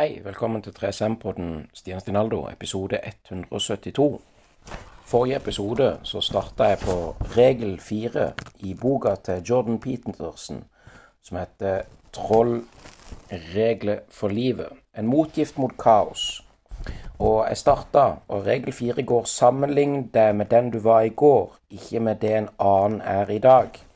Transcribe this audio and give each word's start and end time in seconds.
Hei, 0.00 0.20
velkommen 0.24 0.62
til 0.62 0.72
3SM-podden 0.72 1.66
Stian 1.76 2.00
Stinaldo, 2.00 2.46
episode 2.48 2.96
172. 3.04 4.20
Forrige 5.04 5.36
episode 5.36 5.88
så 6.02 6.22
starta 6.24 6.70
jeg 6.70 6.78
på 6.80 6.94
regel 7.34 7.74
fire 7.80 8.30
i 8.64 8.72
boka 8.74 9.12
til 9.24 9.42
Jordan 9.50 9.76
Peterson 9.80 10.64
som 11.22 11.36
heter 11.36 11.82
'Troll 12.12 12.64
regler 13.30 13.98
for 14.08 14.28
livet'. 14.28 14.72
En 14.98 15.06
motgift 15.06 15.58
mot 15.58 15.76
kaos. 15.78 16.44
Og 17.18 17.48
jeg 17.48 17.56
starta, 17.56 18.16
og 18.28 18.46
regel 18.46 18.72
fire 18.72 19.02
går 19.02 19.24
'sammenlign 19.24 20.10
deg 20.14 20.34
med 20.36 20.46
den 20.46 20.70
du 20.70 20.78
var 20.78 21.00
i 21.00 21.08
går, 21.08 21.56
ikke 21.70 22.00
med 22.00 22.14
det 22.14 22.36
en 22.36 22.48
annen 22.58 23.00
er 23.00 23.30
i 23.30 23.38
dag' 23.38 23.89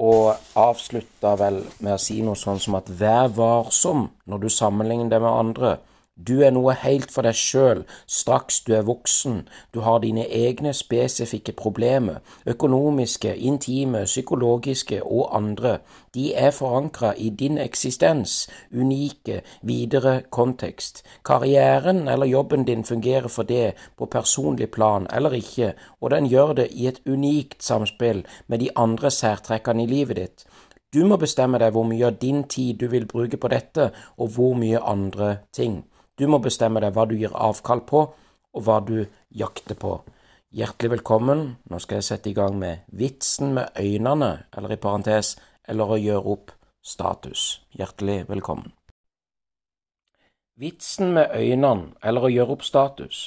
og 0.00 0.56
avslutta 0.56 1.34
vel 1.36 1.60
med 1.84 1.94
å 1.94 2.00
si 2.00 2.20
noe 2.24 2.38
sånn 2.38 2.60
som 2.62 2.78
at 2.78 2.88
vær 3.00 3.28
varsom 3.36 4.06
når 4.30 4.44
du 4.44 4.48
sammenligner 4.52 5.10
deg 5.12 5.24
med 5.24 5.36
andre. 5.44 5.72
Du 6.16 6.42
er 6.44 6.50
noe 6.52 6.74
helt 6.76 7.08
for 7.14 7.24
deg 7.24 7.36
sjøl 7.38 7.78
straks 8.04 8.58
du 8.66 8.74
er 8.76 8.84
voksen, 8.84 9.38
du 9.72 9.80
har 9.86 10.02
dine 10.02 10.26
egne 10.28 10.74
spesifikke 10.76 11.54
problemer, 11.56 12.18
økonomiske, 12.44 13.32
intime, 13.36 14.02
psykologiske 14.04 14.98
og 15.00 15.30
andre, 15.36 15.78
de 16.14 16.34
er 16.34 16.50
forankra 16.52 17.14
i 17.16 17.30
din 17.30 17.56
eksistens, 17.58 18.50
unike, 18.74 19.40
videre 19.62 20.20
kontekst. 20.30 21.04
Karrieren 21.24 22.08
eller 22.08 22.28
jobben 22.28 22.66
din 22.68 22.84
fungerer 22.84 23.28
for 23.28 23.48
det 23.48 23.72
på 23.96 24.06
personlig 24.06 24.70
plan 24.70 25.06
eller 25.12 25.32
ikke, 25.38 25.72
og 26.00 26.10
den 26.10 26.28
gjør 26.28 26.52
det 26.60 26.68
i 26.70 26.90
et 26.90 27.00
unikt 27.06 27.62
samspill 27.64 28.26
med 28.46 28.58
de 28.58 28.68
andre 28.76 29.10
særtrekkene 29.10 29.86
i 29.86 29.92
livet 29.94 30.16
ditt. 30.16 30.44
Du 30.92 31.04
må 31.06 31.16
bestemme 31.16 31.58
deg 31.62 31.72
hvor 31.72 31.86
mye 31.86 32.08
av 32.10 32.18
din 32.18 32.42
tid 32.50 32.80
du 32.82 32.88
vil 32.90 33.06
bruke 33.06 33.38
på 33.38 33.48
dette, 33.48 33.92
og 34.18 34.34
hvor 34.34 34.56
mye 34.58 34.82
andre 34.82 35.36
ting. 35.54 35.84
Du 36.20 36.26
må 36.28 36.36
bestemme 36.44 36.82
deg 36.84 36.92
hva 36.92 37.06
du 37.08 37.14
gir 37.16 37.32
avkall 37.32 37.80
på, 37.88 38.00
og 38.52 38.64
hva 38.66 38.80
du 38.84 39.06
jakter 39.32 39.78
på. 39.80 39.94
Hjertelig 40.52 40.98
velkommen. 40.98 41.44
Nå 41.72 41.78
skal 41.80 41.96
jeg 41.96 42.08
sette 42.10 42.28
i 42.28 42.34
gang 42.36 42.58
med 42.60 42.82
vitsen 42.92 43.54
med 43.56 43.72
øynene, 43.80 44.28
eller 44.52 44.74
i 44.74 44.80
parentes, 44.82 45.38
eller 45.64 45.94
å 45.94 45.96
gjøre 45.96 46.34
opp 46.34 46.52
status. 46.84 47.62
Hjertelig 47.72 48.26
velkommen. 48.28 48.74
Vitsen 50.60 51.14
med 51.16 51.32
øynene, 51.32 51.94
eller 52.04 52.28
å 52.28 52.32
gjøre 52.34 52.58
opp 52.58 52.68
status. 52.68 53.22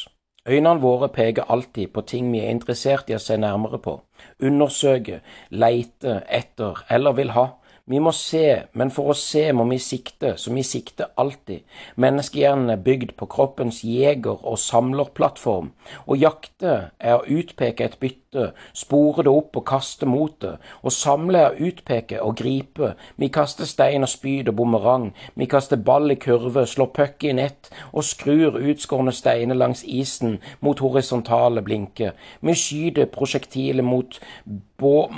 Øynene 0.46 0.84
våre 0.84 1.10
peker 1.10 1.50
alltid 1.50 1.96
på 1.96 2.06
ting 2.06 2.30
vi 2.30 2.44
er 2.44 2.54
interessert 2.54 3.10
i 3.10 3.18
å 3.18 3.24
se 3.24 3.40
nærmere 3.42 3.82
på, 3.82 3.96
undersøke, 4.38 5.24
leite 5.50 6.20
etter 6.30 6.86
eller 6.94 7.18
vil 7.18 7.34
ha. 7.34 7.48
Vi 7.86 8.00
må 8.00 8.14
se, 8.16 8.62
men 8.80 8.92
for 8.96 9.12
å 9.12 9.14
se 9.20 9.42
må 9.52 9.66
vi 9.68 9.76
sikte, 9.84 10.38
så 10.40 10.54
vi 10.56 10.62
sikter 10.64 11.10
alltid. 11.20 11.66
Menneskehjernen 12.00 12.70
er 12.72 12.80
bygd 12.80 13.10
på 13.20 13.28
kroppens 13.28 13.82
jeger- 13.84 14.40
og 14.40 14.56
samlerplattform. 14.64 15.74
Å 16.08 16.16
jakte 16.16 16.76
er 16.98 17.18
å 17.18 17.26
utpeke 17.28 17.84
et 17.84 17.98
bytte, 18.00 18.54
spore 18.72 19.26
det 19.28 19.34
opp 19.34 19.60
og 19.60 19.66
kaste 19.68 20.08
mot 20.08 20.38
det. 20.40 20.54
Å 20.80 20.96
samle 20.96 21.42
er 21.42 21.50
å 21.52 21.68
utpeke 21.68 22.24
og 22.24 22.38
gripe. 22.40 22.94
Vi 23.20 23.28
kaster 23.28 23.68
stein 23.68 24.08
og 24.08 24.14
spyd 24.16 24.48
og 24.48 24.62
bumerang. 24.62 25.12
Vi 25.36 25.52
kaster 25.52 25.76
ball 25.76 26.16
i 26.16 26.16
kurve, 26.16 26.64
slår 26.64 26.94
puck 26.96 27.28
i 27.28 27.36
nett 27.36 27.68
og 27.92 28.08
skrur 28.08 28.64
utskårne 28.64 29.12
steiner 29.12 29.60
langs 29.60 29.84
isen 29.84 30.40
mot 30.62 30.80
horisontale 30.80 31.60
blinker. 31.62 32.16
Vi 32.40 32.56
skyter 32.56 33.12
prosjektiler 33.12 33.84
mot 33.84 34.22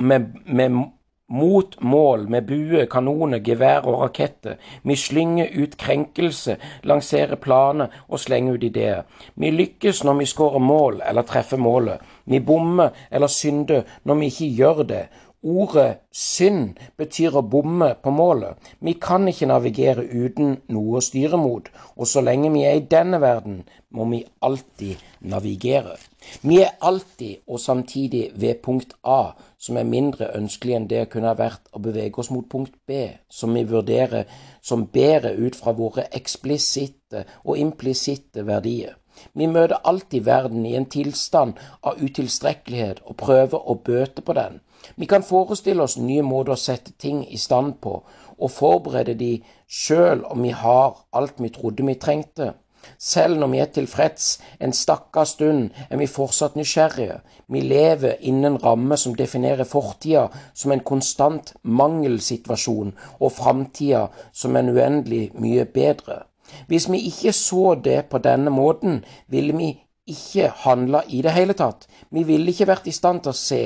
med, 0.01 0.33
med 0.45 0.94
mot 1.27 1.81
mål 1.81 2.27
med 2.29 2.45
bue, 2.45 2.85
kanoner, 2.85 3.41
gevær 3.41 3.87
og 3.89 4.01
raketter. 4.03 4.59
Vi 4.83 4.95
slynger 4.95 5.49
ut 5.57 5.77
krenkelse, 5.77 6.57
lanserer 6.83 7.35
planer 7.41 7.93
og 8.07 8.19
slenger 8.21 8.53
ut 8.53 8.63
ideer. 8.63 9.03
Vi 9.35 9.51
lykkes 9.51 10.03
når 10.05 10.19
vi 10.19 10.29
skårer 10.29 10.61
mål 10.61 11.01
eller 11.09 11.25
treffer 11.25 11.57
målet. 11.57 12.01
Vi 12.25 12.39
bommer 12.39 12.93
eller 13.11 13.27
synder 13.27 13.83
når 14.03 14.21
vi 14.21 14.31
ikke 14.31 14.51
gjør 14.59 14.83
det. 14.83 15.03
Ordet 15.45 15.99
synd 16.09 16.79
betyr 16.97 17.35
å 17.37 17.43
bomme 17.45 17.91
på 18.01 18.09
målet. 18.09 18.57
Vi 18.81 18.95
kan 18.97 19.27
ikke 19.29 19.45
navigere 19.51 20.01
uten 20.01 20.55
noe 20.73 20.97
å 20.97 21.03
styre 21.05 21.37
mot, 21.37 21.67
og 21.93 22.09
så 22.09 22.23
lenge 22.25 22.49
vi 22.49 22.63
er 22.65 22.79
i 22.79 22.87
denne 22.89 23.19
verden, 23.21 23.59
må 23.93 24.07
vi 24.09 24.23
alltid 24.41 25.03
navigere. 25.21 25.99
Vi 26.41 26.57
er 26.65 26.73
alltid 26.81 27.45
og 27.45 27.61
samtidig 27.61 28.31
ved 28.41 28.63
punkt 28.65 28.97
A, 29.03 29.35
som 29.61 29.77
er 29.77 29.85
mindre 29.85 30.31
ønskelig 30.33 30.79
enn 30.79 30.89
det 30.89 31.05
kunne 31.13 31.29
ha 31.29 31.37
vært 31.37 31.69
å 31.77 31.83
bevege 31.85 32.25
oss 32.25 32.33
mot 32.33 32.49
punkt 32.49 32.73
B, 32.89 33.05
som 33.29 33.53
vi 33.53 33.67
vurderer 33.69 34.25
som 34.65 34.89
bedre 34.89 35.35
ut 35.37 35.55
fra 35.61 35.77
våre 35.77 36.09
eksplisitte 36.09 37.27
og 37.43 37.61
implisitte 37.61 38.49
verdier. 38.49 38.97
Vi 39.37 39.45
møter 39.47 39.77
alltid 39.85 40.25
verden 40.25 40.65
i 40.65 40.73
en 40.75 40.89
tilstand 40.91 41.53
av 41.85 42.01
utilstrekkelighet 42.01 43.05
og 43.05 43.21
prøver 43.21 43.61
å 43.61 43.77
bøte 43.77 44.25
på 44.25 44.33
den. 44.35 44.59
Vi 44.95 45.05
kan 45.05 45.23
forestille 45.23 45.83
oss 45.83 45.97
nye 45.97 46.23
måter 46.25 46.55
å 46.55 46.59
sette 46.59 46.93
ting 46.99 47.23
i 47.27 47.37
stand 47.37 47.79
på, 47.81 48.01
og 48.37 48.51
forberede 48.51 49.15
de 49.19 49.31
sjøl 49.67 50.25
om 50.29 50.43
vi 50.43 50.51
har 50.55 50.95
alt 51.13 51.41
vi 51.41 51.49
trodde 51.49 51.85
vi 51.87 51.95
trengte. 51.99 52.53
Selv 52.99 53.39
når 53.39 53.47
vi 53.47 53.59
er 53.59 53.71
tilfreds 53.73 54.25
en 54.61 54.73
stakkars 54.73 55.33
stund, 55.35 55.69
er 55.89 55.97
vi 55.97 56.07
fortsatt 56.07 56.55
nysgjerrige. 56.55 57.19
Vi 57.47 57.61
lever 57.61 58.21
innen 58.21 58.53
en 58.53 58.61
ramme 58.63 58.97
som 58.97 59.15
definerer 59.15 59.65
fortida 59.65 60.27
som 60.53 60.71
en 60.71 60.83
konstant 60.85 61.53
mangelsituasjon, 61.63 62.93
og 63.19 63.31
framtida 63.31 64.07
som 64.33 64.55
en 64.55 64.69
uendelig 64.69 65.31
mye 65.33 65.65
bedre. 65.65 66.23
Hvis 66.67 66.89
vi 66.91 67.01
ikke 67.09 67.33
så 67.33 67.75
det 67.75 68.05
på 68.09 68.17
denne 68.17 68.49
måten, 68.53 69.03
ville 69.27 69.57
vi 69.57 69.71
ikke 70.05 70.49
handla 70.63 71.01
i 71.09 71.21
det 71.25 71.31
hele 71.33 71.53
tatt. 71.57 71.87
Vi 72.13 72.23
ville 72.23 72.51
ikke 72.51 72.67
vært 72.69 72.87
i 72.87 72.93
stand 72.93 73.23
til 73.25 73.33
å 73.33 73.37
se, 73.39 73.61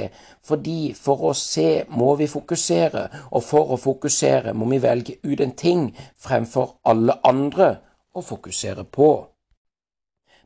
fordi 0.46 0.94
for 0.96 1.30
å 1.30 1.34
se 1.36 1.84
må 1.92 2.14
vi 2.20 2.30
fokusere, 2.32 3.04
og 3.32 3.44
for 3.44 3.74
å 3.76 3.80
fokusere 3.80 4.54
må 4.56 4.70
vi 4.72 4.80
velge 4.84 5.18
ut 5.24 5.44
en 5.44 5.56
ting 5.56 5.90
fremfor 6.18 6.78
alle 6.88 7.20
andre 7.28 7.74
å 8.16 8.24
fokusere 8.24 8.88
på. 8.88 9.12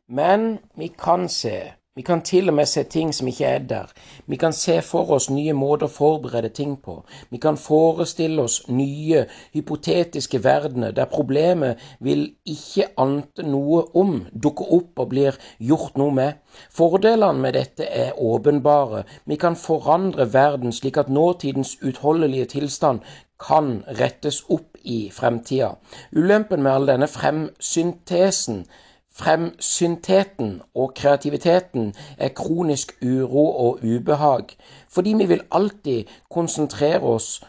Men 0.08 0.58
vi 0.76 0.90
kan 0.98 1.28
se, 1.28 1.56
vi 1.96 2.02
kan 2.02 2.22
til 2.26 2.48
og 2.50 2.56
med 2.58 2.66
se 2.66 2.82
ting 2.90 3.12
som 3.14 3.28
ikke 3.30 3.44
er 3.46 3.58
der. 3.70 3.90
Vi 4.26 4.36
kan 4.36 4.52
se 4.52 4.80
for 4.82 5.12
oss 5.14 5.28
nye 5.30 5.52
måter 5.54 5.86
å 5.86 5.94
forberede 5.94 6.48
ting 6.50 6.72
på. 6.82 6.96
Vi 7.30 7.38
kan 7.38 7.54
forestille 7.54 8.42
oss 8.42 8.64
nye, 8.66 9.20
hypotetiske 9.54 10.40
verdener 10.42 10.90
der 10.90 11.06
problemet 11.12 11.78
vil 12.02 12.24
ikke 12.50 12.88
ante 12.98 13.46
noe 13.46 13.84
om, 13.94 14.24
dukke 14.34 14.66
opp 14.74 15.04
og 15.04 15.12
blir 15.12 15.38
gjort 15.62 15.94
noe 16.00 16.10
med. 16.18 16.40
Fordelene 16.74 17.38
med 17.46 17.54
dette 17.54 17.86
er 17.86 18.18
åpenbare. 18.18 19.04
Vi 19.30 19.38
kan 19.38 19.54
forandre 19.54 20.26
verden 20.34 20.74
slik 20.74 20.98
at 20.98 21.08
nåtidens 21.08 21.76
utholdelige 21.78 22.50
tilstand 22.56 23.06
kan 23.38 23.84
rettes 24.00 24.42
opp 24.48 24.80
i 24.82 25.12
fremtida. 25.14 25.76
Ulempen 26.10 26.62
med 26.62 26.72
all 26.72 26.90
denne 26.90 27.06
fremsyntesen 27.06 28.64
Fremsyntheten 29.14 30.62
og 30.74 30.94
kreativiteten 30.94 31.94
er 32.18 32.28
kronisk 32.34 32.96
uro 33.02 33.44
og 33.66 33.78
ubehag, 33.84 34.56
fordi 34.88 35.14
vi 35.14 35.26
vil 35.26 35.44
alltid 35.50 36.04
konsentrere 36.30 37.00
oss 37.00 37.44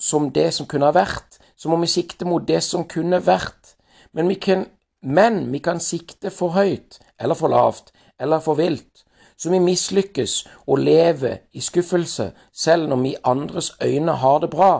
som 0.00 0.30
det 0.32 0.54
som 0.54 0.66
kunne 0.66 0.88
ha 0.88 0.94
vært, 0.96 1.38
så 1.56 1.68
må 1.68 1.76
vi 1.82 1.86
sikte 1.86 2.24
mot 2.24 2.48
det 2.48 2.62
som 2.64 2.88
kunne 2.88 3.20
vært. 3.26 3.76
Men 4.12 4.28
vi 4.28 4.34
kan, 4.34 4.66
men 5.02 5.52
vi 5.52 5.58
kan 5.58 5.80
sikte 5.80 6.30
for 6.30 6.56
høyt, 6.56 6.98
eller 7.20 7.38
for 7.38 7.52
lavt, 7.52 7.92
eller 8.20 8.40
for 8.40 8.58
vilt, 8.58 9.04
så 9.36 9.50
vi 9.50 9.58
mislykkes 9.58 10.48
og 10.66 10.78
lever 10.78 11.36
i 11.52 11.60
skuffelse, 11.60 12.32
selv 12.52 12.88
når 12.88 12.96
vi 13.02 13.12
i 13.12 13.22
andres 13.24 13.72
øyne 13.82 14.12
har 14.12 14.38
det 14.38 14.50
bra. 14.50 14.72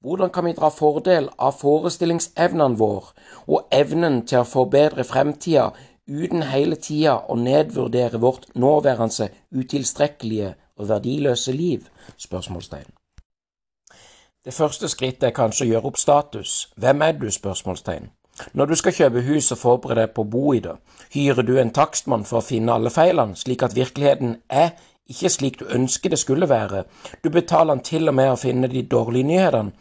Hvordan 0.00 0.30
kan 0.30 0.44
vi 0.44 0.52
dra 0.56 0.70
fordel 0.72 1.26
av 1.36 1.58
forestillingsevnene 1.60 2.78
våre 2.80 3.10
og 3.44 3.66
evnen 3.76 4.22
til 4.24 4.40
å 4.40 4.48
forbedre 4.48 5.04
fremtida 5.04 5.66
uten 6.08 6.46
hele 6.48 6.78
tida 6.80 7.18
å 7.28 7.36
nedvurdere 7.36 8.20
vårt 8.22 8.46
nåværende 8.56 9.28
utilstrekkelige 9.52 10.54
og 10.80 10.88
verdiløse 10.88 11.52
liv? 11.52 11.90
Spørsmålstegn. 12.16 12.88
Det 14.44 14.54
første 14.56 14.88
skrittet 14.88 15.26
er 15.28 15.36
kanskje 15.36 15.66
å 15.66 15.68
gjøre 15.74 15.92
opp 15.92 16.00
status. 16.00 16.54
Hvem 16.80 17.04
er 17.04 17.12
du? 17.20 17.28
spørsmålstegn. 17.30 18.08
Når 18.56 18.66
du 18.66 18.74
skal 18.80 18.96
kjøpe 18.96 19.26
hus 19.28 19.52
og 19.52 19.60
forberede 19.60 20.06
deg 20.06 20.14
på 20.16 20.24
å 20.24 20.30
bo 20.32 20.54
i 20.56 20.62
det, 20.64 20.78
hyrer 21.12 21.44
du 21.44 21.58
en 21.60 21.74
takstmann 21.76 22.24
for 22.24 22.40
å 22.40 22.46
finne 22.46 22.72
alle 22.72 22.88
feilene, 22.88 23.36
slik 23.36 23.66
at 23.68 23.76
virkeligheten 23.76 24.38
er 24.48 24.72
ikke 25.10 25.28
slik 25.28 25.60
du 25.60 25.68
ønsker 25.68 26.08
det 26.08 26.22
skulle 26.24 26.48
være. 26.48 26.86
Du 27.20 27.28
betaler 27.28 27.74
han 27.74 27.84
til 27.84 28.08
og 28.08 28.16
med 28.16 28.32
å 28.32 28.40
finne 28.40 28.72
de 28.72 28.86
dårlige 28.88 29.28
nyhetene. 29.28 29.76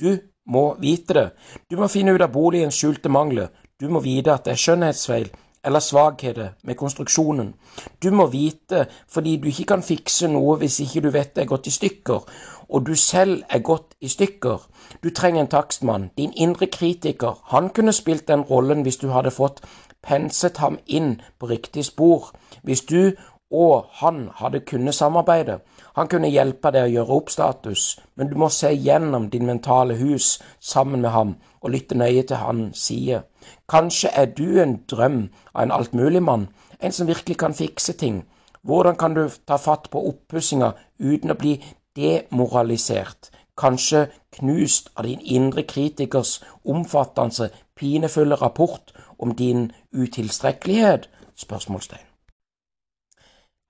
Du 0.00 0.18
må 0.46 0.74
vite 0.80 1.14
det. 1.14 1.28
Du 1.70 1.76
må 1.78 1.88
finne 1.88 2.14
ut 2.14 2.22
av 2.22 2.32
boligens 2.34 2.74
skjulte 2.74 3.08
mangler. 3.08 3.52
Du 3.80 3.88
må 3.88 4.00
vite 4.02 4.32
at 4.34 4.46
det 4.46 4.54
er 4.54 4.62
skjønnhetsfeil 4.62 5.28
eller 5.64 5.80
svakheter 5.80 6.48
med 6.62 6.76
konstruksjonen. 6.76 7.54
Du 8.02 8.10
må 8.10 8.26
vite 8.32 8.84
fordi 9.08 9.36
du 9.36 9.48
ikke 9.48 9.70
kan 9.70 9.86
fikse 9.86 10.28
noe 10.28 10.58
hvis 10.60 10.80
ikke 10.84 11.04
du 11.06 11.10
vet 11.14 11.32
det 11.36 11.44
er 11.44 11.52
gått 11.52 11.70
i 11.70 11.72
stykker, 11.72 12.26
og 12.68 12.86
du 12.86 12.94
selv 12.98 13.44
er 13.48 13.62
gått 13.64 13.94
i 14.00 14.10
stykker. 14.12 14.66
Du 15.00 15.10
trenger 15.10 15.44
en 15.44 15.52
takstmann, 15.54 16.10
din 16.18 16.34
indre 16.36 16.66
kritiker. 16.66 17.38
Han 17.54 17.70
kunne 17.70 17.92
spilt 17.96 18.28
den 18.28 18.44
rollen 18.50 18.82
hvis 18.82 19.00
du 19.00 19.08
hadde 19.14 19.32
fått 19.32 19.62
penset 20.02 20.58
ham 20.60 20.78
inn 20.86 21.20
på 21.38 21.48
riktig 21.48 21.86
spor. 21.86 22.34
Hvis 22.62 22.84
du 22.84 23.14
og 23.54 23.86
han 24.00 24.28
hadde 24.34 24.60
kunnet 24.60 24.94
samarbeide. 24.94 25.60
Han 25.94 26.08
kunne 26.10 26.30
hjelpe 26.30 26.72
deg 26.74 26.88
å 26.88 26.92
gjøre 26.92 27.16
opp 27.16 27.30
status, 27.30 27.82
men 28.18 28.30
du 28.30 28.34
må 28.38 28.48
se 28.50 28.72
gjennom 28.74 29.28
din 29.30 29.46
mentale 29.46 29.94
hus 30.00 30.40
sammen 30.58 31.04
med 31.04 31.14
ham 31.14 31.36
og 31.60 31.70
lytte 31.70 31.94
nøye 31.98 32.24
til 32.26 32.40
han 32.42 32.64
sier. 32.74 33.22
Kanskje 33.70 34.10
er 34.10 34.32
du 34.34 34.58
en 34.60 34.80
drøm 34.90 35.20
av 35.54 35.62
en 35.62 35.74
altmuligmann, 35.76 36.48
en 36.80 36.92
som 36.92 37.06
virkelig 37.06 37.38
kan 37.38 37.54
fikse 37.54 37.94
ting. 38.00 38.24
Hvordan 38.66 38.96
kan 38.96 39.14
du 39.14 39.28
ta 39.46 39.56
fatt 39.56 39.90
på 39.92 40.02
oppussinga 40.08 40.72
uten 40.98 41.30
å 41.30 41.38
bli 41.38 41.54
demoralisert, 41.96 43.30
kanskje 43.60 44.08
knust 44.34 44.90
av 44.96 45.06
din 45.06 45.20
indre 45.20 45.62
kritikers 45.62 46.40
omfattende, 46.64 47.52
pinefulle 47.78 48.40
rapport 48.40 48.90
om 49.18 49.36
din 49.36 49.70
utilstrekkelighet? 49.92 51.06
Spørsmålstegn. 51.36 52.02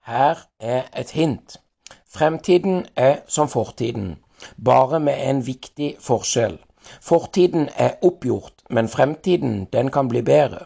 Her 0.05 0.47
er 0.61 0.89
et 0.93 1.11
hint. 1.11 1.59
Fremtiden 2.15 2.87
er 2.97 3.17
som 3.27 3.49
fortiden, 3.49 4.17
bare 4.65 5.01
med 5.01 5.15
en 5.29 5.47
viktig 5.47 5.97
forskjell. 6.01 6.59
Fortiden 7.03 7.69
er 7.77 7.97
oppgjort, 8.03 8.53
men 8.71 8.89
fremtiden, 8.89 9.65
den 9.73 9.91
kan 9.91 10.09
bli 10.09 10.23
bedre. 10.23 10.59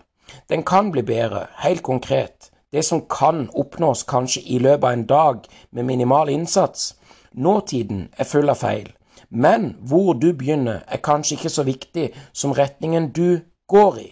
Den 0.48 0.62
kan 0.62 0.92
bli 0.92 1.02
bedre, 1.02 1.46
helt 1.56 1.82
konkret. 1.82 2.50
Det 2.72 2.84
som 2.84 3.00
kan 3.00 3.48
oppnås 3.54 4.02
kanskje 4.02 4.42
i 4.44 4.58
løpet 4.58 4.84
av 4.84 4.92
en 4.92 5.06
dag 5.06 5.48
med 5.72 5.82
minimal 5.84 6.28
innsats. 6.28 6.96
Nåtiden 7.32 8.08
er 8.18 8.24
full 8.24 8.52
av 8.52 8.60
feil. 8.60 8.92
Men 9.30 9.76
hvor 9.80 10.12
du 10.12 10.32
begynner, 10.32 10.82
er 10.88 11.00
kanskje 11.00 11.38
ikke 11.38 11.54
så 11.54 11.64
viktig 11.64 12.10
som 12.32 12.52
retningen 12.52 13.08
du 13.12 13.40
går 13.68 13.98
i. 13.98 14.08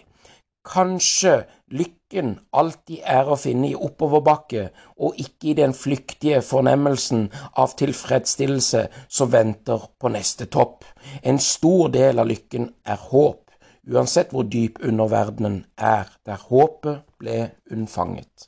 Kanskje 0.65 1.43
lykken 1.71 2.37
alltid 2.55 3.01
er 3.03 3.27
å 3.27 3.37
finne 3.39 3.71
i 3.71 3.75
oppoverbakke, 3.75 4.69
og 5.03 5.17
ikke 5.19 5.51
i 5.51 5.57
den 5.59 5.73
flyktige 5.75 6.41
fornemmelsen 6.45 7.27
av 7.59 7.75
tilfredsstillelse 7.79 8.85
som 9.07 9.31
venter 9.33 9.89
på 9.99 10.11
neste 10.13 10.47
topp. 10.51 10.85
En 11.23 11.39
stor 11.39 11.91
del 11.93 12.19
av 12.23 12.29
lykken 12.29 12.69
er 12.85 13.01
håp, 13.09 13.51
uansett 13.87 14.31
hvor 14.35 14.47
dyp 14.47 14.79
underverdenen 14.83 15.65
er, 15.75 16.07
der 16.25 16.39
håpet 16.49 17.03
ble 17.19 17.49
unnfanget. 17.71 18.47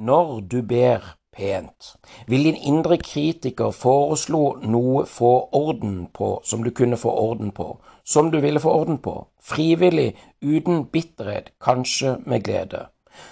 Når 0.00 0.40
du 0.48 0.62
ber 0.64 1.04
pent, 1.32 1.94
vil 2.26 2.46
din 2.48 2.56
indre 2.56 2.96
kritiker 3.00 3.72
foreslå 3.76 4.60
noe 4.64 5.04
få 5.08 5.32
orden 5.56 6.06
på 6.12 6.38
som 6.44 6.64
du 6.64 6.70
kunne 6.72 6.96
få 7.00 7.12
orden 7.12 7.52
på, 7.52 7.74
som 8.04 8.30
du 8.30 8.40
ville 8.40 8.60
få 8.60 8.70
orden 8.70 8.98
på, 8.98 9.26
frivillig, 9.42 10.14
uten 10.42 10.84
bitterhet, 10.84 11.52
kanskje 11.60 12.18
med 12.26 12.44
glede. 12.44 12.86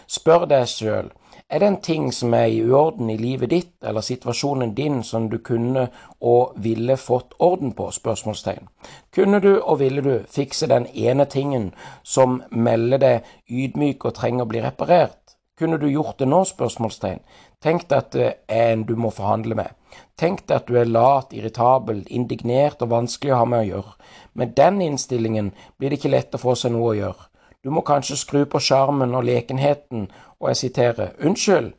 Spør 0.07 0.47
deg 0.51 0.67
sjøl, 0.69 1.11
er 1.51 1.59
det 1.59 1.69
en 1.69 1.81
ting 1.81 2.11
som 2.13 2.35
er 2.35 2.51
i 2.53 2.61
uorden 2.61 3.09
i 3.11 3.17
livet 3.17 3.49
ditt 3.51 3.85
eller 3.89 4.05
situasjonen 4.05 4.75
din 4.77 4.99
som 5.03 5.31
du 5.33 5.39
kunne 5.39 5.87
og 6.21 6.59
ville 6.61 6.97
fått 6.97 7.33
orden 7.39 7.73
på? 7.73 7.87
spørsmålstegn. 7.91 8.69
Kunne 9.15 9.41
du 9.41 9.55
og 9.57 9.79
ville 9.81 10.03
du 10.05 10.27
fikse 10.29 10.69
den 10.69 10.87
ene 10.93 11.25
tingen 11.25 11.71
som 12.05 12.43
melder 12.51 12.99
deg 12.99 13.33
ydmyk 13.49 14.05
og 14.05 14.15
trenger 14.21 14.45
å 14.45 14.51
bli 14.51 14.61
reparert? 14.61 15.39
Kunne 15.59 15.81
du 15.81 15.89
gjort 15.89 16.19
det 16.19 16.29
nå? 16.29 16.45
spørsmålstegn. 16.45 17.25
Tenk 17.65 17.89
deg 17.89 17.99
at 17.99 18.13
det 18.13 18.29
er 18.49 18.73
en 18.75 18.85
du 18.85 18.95
må 18.97 19.11
forhandle 19.11 19.57
med. 19.57 19.73
Tenk 20.19 20.47
deg 20.47 20.57
at 20.57 20.69
du 20.69 20.79
er 20.81 20.89
lat, 20.91 21.33
irritabel, 21.33 22.05
indignert 22.11 22.83
og 22.83 22.93
vanskelig 22.93 23.35
å 23.35 23.43
ha 23.43 23.49
med 23.49 23.65
å 23.65 23.69
gjøre. 23.69 23.97
Med 24.39 24.55
den 24.59 24.81
innstillingen 24.83 25.53
blir 25.79 25.91
det 25.91 26.01
ikke 26.01 26.15
lett 26.15 26.35
å 26.35 26.43
få 26.43 26.57
seg 26.59 26.75
noe 26.75 26.93
å 26.93 26.97
gjøre. 26.99 27.29
Du 27.65 27.71
må 27.75 27.83
kanskje 27.87 28.17
skru 28.17 28.45
på 28.47 28.61
sjarmen 28.63 29.15
og 29.19 29.27
lekenheten, 29.27 30.09
og 30.39 30.51
jeg 30.53 30.61
siterer, 30.63 31.15
unnskyld, 31.27 31.73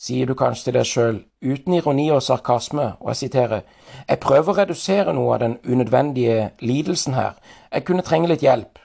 sier 0.00 0.26
du 0.26 0.32
kanskje 0.34 0.70
til 0.70 0.76
deg 0.78 0.88
sjøl, 0.88 1.18
uten 1.44 1.76
ironi 1.76 2.06
og 2.14 2.22
sarkasme, 2.24 2.86
og 3.00 3.10
jeg 3.12 3.18
siterer, 3.26 3.66
jeg 4.08 4.20
prøver 4.22 4.52
å 4.52 4.58
redusere 4.62 5.12
noe 5.16 5.34
av 5.34 5.42
den 5.42 5.58
unødvendige 5.68 6.54
lidelsen 6.64 7.18
her, 7.18 7.36
jeg 7.68 7.84
kunne 7.84 8.04
trenge 8.06 8.30
litt 8.32 8.44
hjelp, 8.46 8.80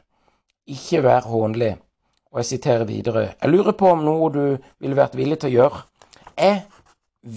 ikke 0.67 1.05
vær 1.05 1.29
hånlig, 1.31 1.71
og 2.33 2.41
jeg 2.41 2.49
siterer 2.49 2.83
videre, 2.89 3.29
jeg 3.39 3.53
lurer 3.53 3.77
på 3.79 3.93
om 3.93 4.03
noe 4.03 4.29
du 4.33 4.43
ville 4.83 4.99
vært 4.99 5.15
villig 5.15 5.39
til 5.39 5.53
å 5.53 5.55
gjøre, 5.55 5.81
jeg 6.35 6.61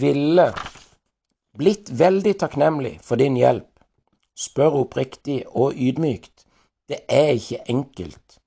ville 0.02 0.50
blitt 1.58 1.90
veldig 1.99 2.37
takknemlig 2.38 2.99
for 3.02 3.20
din 3.20 3.37
hjelp, 3.37 3.69
spør 4.38 4.84
oppriktig 4.84 5.43
og 5.50 5.75
ydmykt, 5.75 6.46
det 6.88 7.02
er 7.08 7.34
ikke 7.34 7.64
enkelt. 7.69 8.38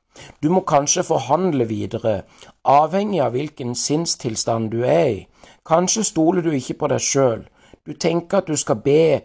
Du 0.43 0.49
må 0.49 0.61
kanskje 0.67 1.03
forhandle 1.07 1.65
videre, 1.69 2.21
avhengig 2.67 3.21
av 3.23 3.35
hvilken 3.35 3.75
sinnstilstand 3.75 4.71
du 4.73 4.81
er 4.83 5.05
i. 5.09 5.19
Kanskje 5.67 6.03
stoler 6.07 6.45
du 6.45 6.51
ikke 6.55 6.79
på 6.81 6.89
deg 6.91 7.03
sjøl. 7.05 7.45
Du 7.85 7.93
tenker 7.93 8.41
at 8.41 8.49
du 8.49 8.57
skal 8.59 8.81
be 8.83 9.21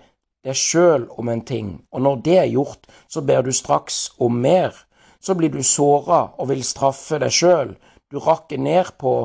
deg 0.47 0.57
sjøl 0.57 1.09
om 1.19 1.31
en 1.33 1.43
ting, 1.45 1.73
og 1.93 2.05
når 2.07 2.21
det 2.29 2.37
er 2.43 2.53
gjort, 2.53 2.87
så 3.09 3.23
ber 3.23 3.43
du 3.43 3.53
straks 3.53 4.11
om 4.23 4.39
mer. 4.43 4.75
Så 5.21 5.35
blir 5.35 5.51
du 5.51 5.63
såra 5.63 6.27
og 6.39 6.51
vil 6.53 6.63
straffe 6.65 7.19
deg 7.19 7.35
sjøl. 7.35 7.75
Du 8.11 8.21
rakker 8.23 8.61
ned 8.63 8.95
på 9.01 9.17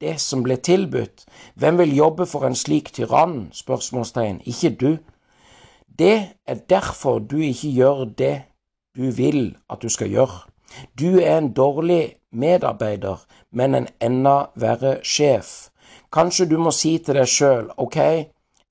det 0.00 0.20
som 0.20 0.42
ble 0.42 0.56
tilbudt. 0.56 1.24
Hvem 1.54 1.78
vil 1.78 1.96
jobbe 1.96 2.26
for 2.26 2.46
en 2.46 2.54
slik 2.54 2.92
tyrann? 2.92 3.48
spørsmålstegn. 3.52 4.40
Ikke 4.46 4.70
du. 4.70 4.98
Det 5.98 6.28
er 6.46 6.54
derfor 6.70 7.18
du 7.18 7.38
ikke 7.38 7.72
gjør 7.74 8.04
det 8.18 8.42
du 8.96 9.10
vil 9.10 9.56
at 9.70 9.82
du 9.82 9.88
skal 9.88 10.10
gjøre. 10.10 10.46
Du 11.00 11.18
er 11.18 11.38
en 11.38 11.52
dårlig 11.52 12.14
medarbeider, 12.32 13.24
men 13.50 13.74
en 13.74 13.88
enda 14.00 14.36
verre 14.54 14.98
sjef. 15.02 15.70
Kanskje 16.12 16.46
du 16.48 16.58
må 16.58 16.70
si 16.70 16.98
til 16.98 17.16
deg 17.18 17.28
sjøl, 17.28 17.70
ok, 17.76 17.96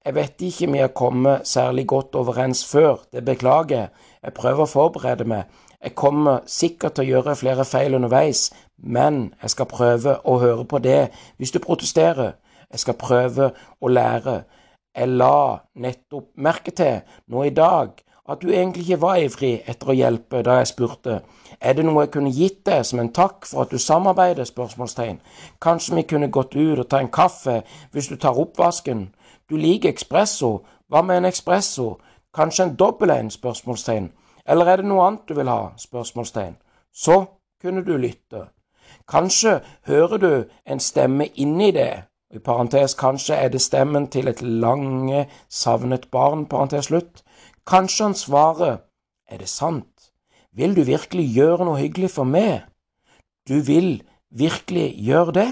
jeg 0.05 0.15
vet 0.15 0.41
ikke 0.41 0.67
om 0.67 0.75
jeg 0.75 0.83
har 0.83 0.93
kommet 0.95 1.47
særlig 1.47 1.87
godt 1.87 2.15
overens 2.15 2.65
før, 2.65 3.01
det 3.13 3.25
beklager 3.25 3.75
jeg, 3.75 3.89
jeg 4.23 4.33
prøver 4.33 4.63
å 4.63 4.71
forberede 4.71 5.25
meg, 5.27 5.49
jeg 5.83 5.95
kommer 5.95 6.45
sikkert 6.49 6.95
til 6.95 7.05
å 7.05 7.09
gjøre 7.11 7.35
flere 7.37 7.65
feil 7.65 7.97
underveis, 7.97 8.47
men 8.77 9.33
jeg 9.41 9.49
skal 9.49 9.65
prøve 9.65 10.17
å 10.23 10.37
høre 10.39 10.65
på 10.65 10.79
det 10.79 11.09
hvis 11.37 11.51
du 11.51 11.59
protesterer, 11.59 12.35
jeg 12.71 12.79
skal 12.79 12.97
prøve 12.99 13.51
å 13.81 13.87
lære. 13.87 14.43
Jeg 14.97 15.07
la 15.07 15.59
nettopp 15.75 16.31
merke 16.35 16.71
til 16.71 17.01
nå 17.27 17.43
i 17.43 17.53
dag 17.53 17.95
at 18.27 18.41
du 18.41 18.49
egentlig 18.51 18.83
ikke 18.83 19.01
var 19.01 19.21
ivrig 19.23 19.53
etter 19.69 19.91
å 19.91 19.95
hjelpe 19.95 20.41
da 20.43 20.57
jeg 20.59 20.71
spurte. 20.73 21.21
Er 21.61 21.77
det 21.77 21.85
noe 21.85 22.03
jeg 22.03 22.11
kunne 22.11 22.33
gitt 22.33 22.65
deg 22.67 22.83
som 22.85 22.99
en 22.99 23.11
takk 23.13 23.45
for 23.47 23.63
at 23.63 23.71
du 23.71 23.77
samarbeider? 23.79 24.43
spørsmålstegn. 24.43 25.21
Kanskje 25.61 25.95
vi 25.95 26.03
kunne 26.03 26.31
gått 26.31 26.55
ut 26.55 26.79
og 26.79 26.89
ta 26.89 26.99
en 26.99 27.11
kaffe 27.11 27.61
hvis 27.93 28.09
du 28.11 28.17
tar 28.17 28.39
oppvasken? 28.39 29.07
Du 29.49 29.55
liker 29.55 29.93
espresso. 29.93 30.65
Hva 30.89 31.01
med 31.01 31.21
en 31.21 31.31
espresso? 31.31 31.97
Kanskje 32.35 32.63
en 32.63 32.75
dobbel 32.75 33.15
en? 33.15 33.31
spørsmålstegn. 33.31 34.11
Eller 34.45 34.65
er 34.65 34.81
det 34.81 34.91
noe 34.91 35.07
annet 35.07 35.27
du 35.27 35.33
vil 35.33 35.47
ha? 35.47 35.71
spørsmålstegn. 35.77 36.57
Så 36.91 37.23
kunne 37.61 37.85
du 37.85 37.95
lytte. 37.97 38.47
Kanskje 39.07 39.61
hører 39.87 40.17
du 40.17 40.31
en 40.65 40.79
stemme 40.79 41.27
inni 41.27 41.71
det, 41.71 42.03
i 42.31 42.39
parentes 42.39 42.93
kanskje 42.99 43.35
er 43.35 43.49
det 43.49 43.61
stemmen 43.61 44.09
til 44.11 44.27
et 44.27 44.41
lange 44.41 45.27
savnet 45.49 46.09
barn, 46.11 46.45
parentes 46.45 46.89
slutt. 46.89 47.23
Kanskje 47.67 48.03
han 48.03 48.15
svarer 48.15 48.77
Er 49.29 49.37
det 49.37 49.49
sant? 49.49 50.11
Vil 50.51 50.75
du 50.75 50.81
virkelig 50.87 51.25
gjøre 51.35 51.65
noe 51.65 51.79
hyggelig 51.79 52.09
for 52.11 52.23
meg? 52.23 52.61
Du 53.47 53.59
vil 53.59 54.03
virkelig 54.29 54.95
gjøre 55.03 55.31
det? 55.31 55.47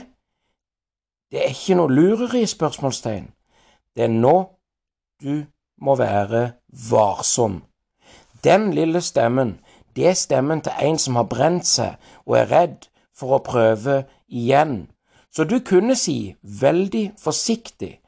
Det 1.31 1.41
er 1.43 1.51
ikke 1.51 1.75
noe 1.75 1.91
lureri? 1.91 2.45
spørsmålstegn. 2.45 3.27
Det 3.95 4.03
er 4.03 4.13
nå 4.13 4.35
du 5.23 5.43
må 5.81 5.95
være 5.95 6.51
varsom. 6.89 7.63
Den 8.43 8.73
lille 8.73 9.01
stemmen, 9.01 9.59
det 9.95 10.07
er 10.07 10.13
stemmen 10.13 10.61
til 10.61 10.71
en 10.81 10.97
som 10.97 11.15
har 11.15 11.27
brent 11.27 11.67
seg 11.67 11.95
og 12.25 12.37
er 12.39 12.51
redd 12.51 12.87
for 13.15 13.37
å 13.37 13.43
prøve 13.43 14.03
igjen. 14.27 14.87
Så 15.31 15.43
du 15.43 15.59
kunne 15.59 15.95
si 15.99 16.35
veldig 16.41 17.11
forsiktig, 17.19 17.99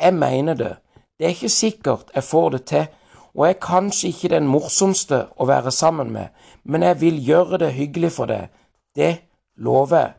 jeg 0.00 0.14
mener 0.14 0.58
det, 0.58 0.74
det 1.18 1.28
er 1.28 1.36
ikke 1.36 1.52
sikkert 1.52 2.10
jeg 2.14 2.26
får 2.26 2.50
det 2.56 2.64
til 2.70 2.86
og 3.34 3.46
jeg 3.46 3.54
er 3.54 3.64
kanskje 3.64 4.08
ikke 4.12 4.30
den 4.34 4.48
morsomste 4.48 5.26
å 5.40 5.46
være 5.48 5.72
sammen 5.72 6.10
med, 6.12 6.32
men 6.64 6.82
jeg 6.84 7.00
vil 7.00 7.20
gjøre 7.28 7.62
det 7.64 7.70
hyggelig 7.72 8.10
for 8.12 8.28
deg. 8.28 8.50
Det 8.96 9.12
lover 9.56 9.98
jeg. 9.98 10.12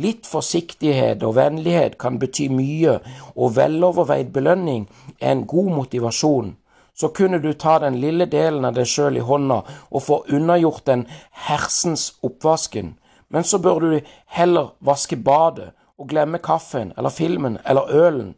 Litt 0.00 0.28
forsiktighet 0.30 1.24
og 1.26 1.34
vennlighet 1.36 1.98
kan 2.00 2.16
bety 2.22 2.46
mye, 2.48 3.00
og 3.36 3.56
veloverveid 3.58 4.30
belønning 4.32 4.86
er 5.18 5.34
en 5.34 5.44
god 5.50 5.68
motivasjon. 5.76 6.54
Så 6.94 7.10
kunne 7.16 7.40
du 7.42 7.52
ta 7.52 7.78
den 7.82 7.98
lille 8.00 8.26
delen 8.30 8.64
av 8.64 8.76
deg 8.76 8.88
sjøl 8.88 9.18
i 9.18 9.24
hånda 9.24 9.60
og 9.90 10.04
få 10.04 10.22
unnagjort 10.32 10.86
den 10.86 11.06
hersens 11.48 12.14
oppvasken. 12.22 12.94
Men 13.30 13.44
så 13.44 13.58
bør 13.58 13.78
du 13.78 14.00
heller 14.26 14.74
vaske 14.80 15.16
badet 15.16 15.70
og 15.98 16.08
glemme 16.08 16.38
kaffen 16.38 16.92
eller 16.96 17.10
filmen 17.10 17.58
eller 17.64 17.90
ølen, 17.90 18.34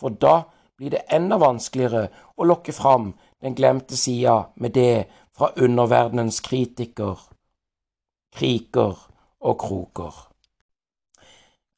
for 0.00 0.08
da 0.08 0.42
blir 0.78 0.90
det 0.90 1.06
enda 1.12 1.38
vanskeligere 1.42 2.08
å 2.36 2.46
lokke 2.46 2.72
fram 2.72 3.12
den 3.42 3.54
glemte 3.58 3.96
sida 3.96 4.52
med 4.56 4.74
det 4.74 5.08
fra 5.36 5.50
underverdenens 5.56 6.40
kritiker, 6.40 7.18
kriker 8.34 8.94
og 9.40 9.58
kroker. 9.58 10.14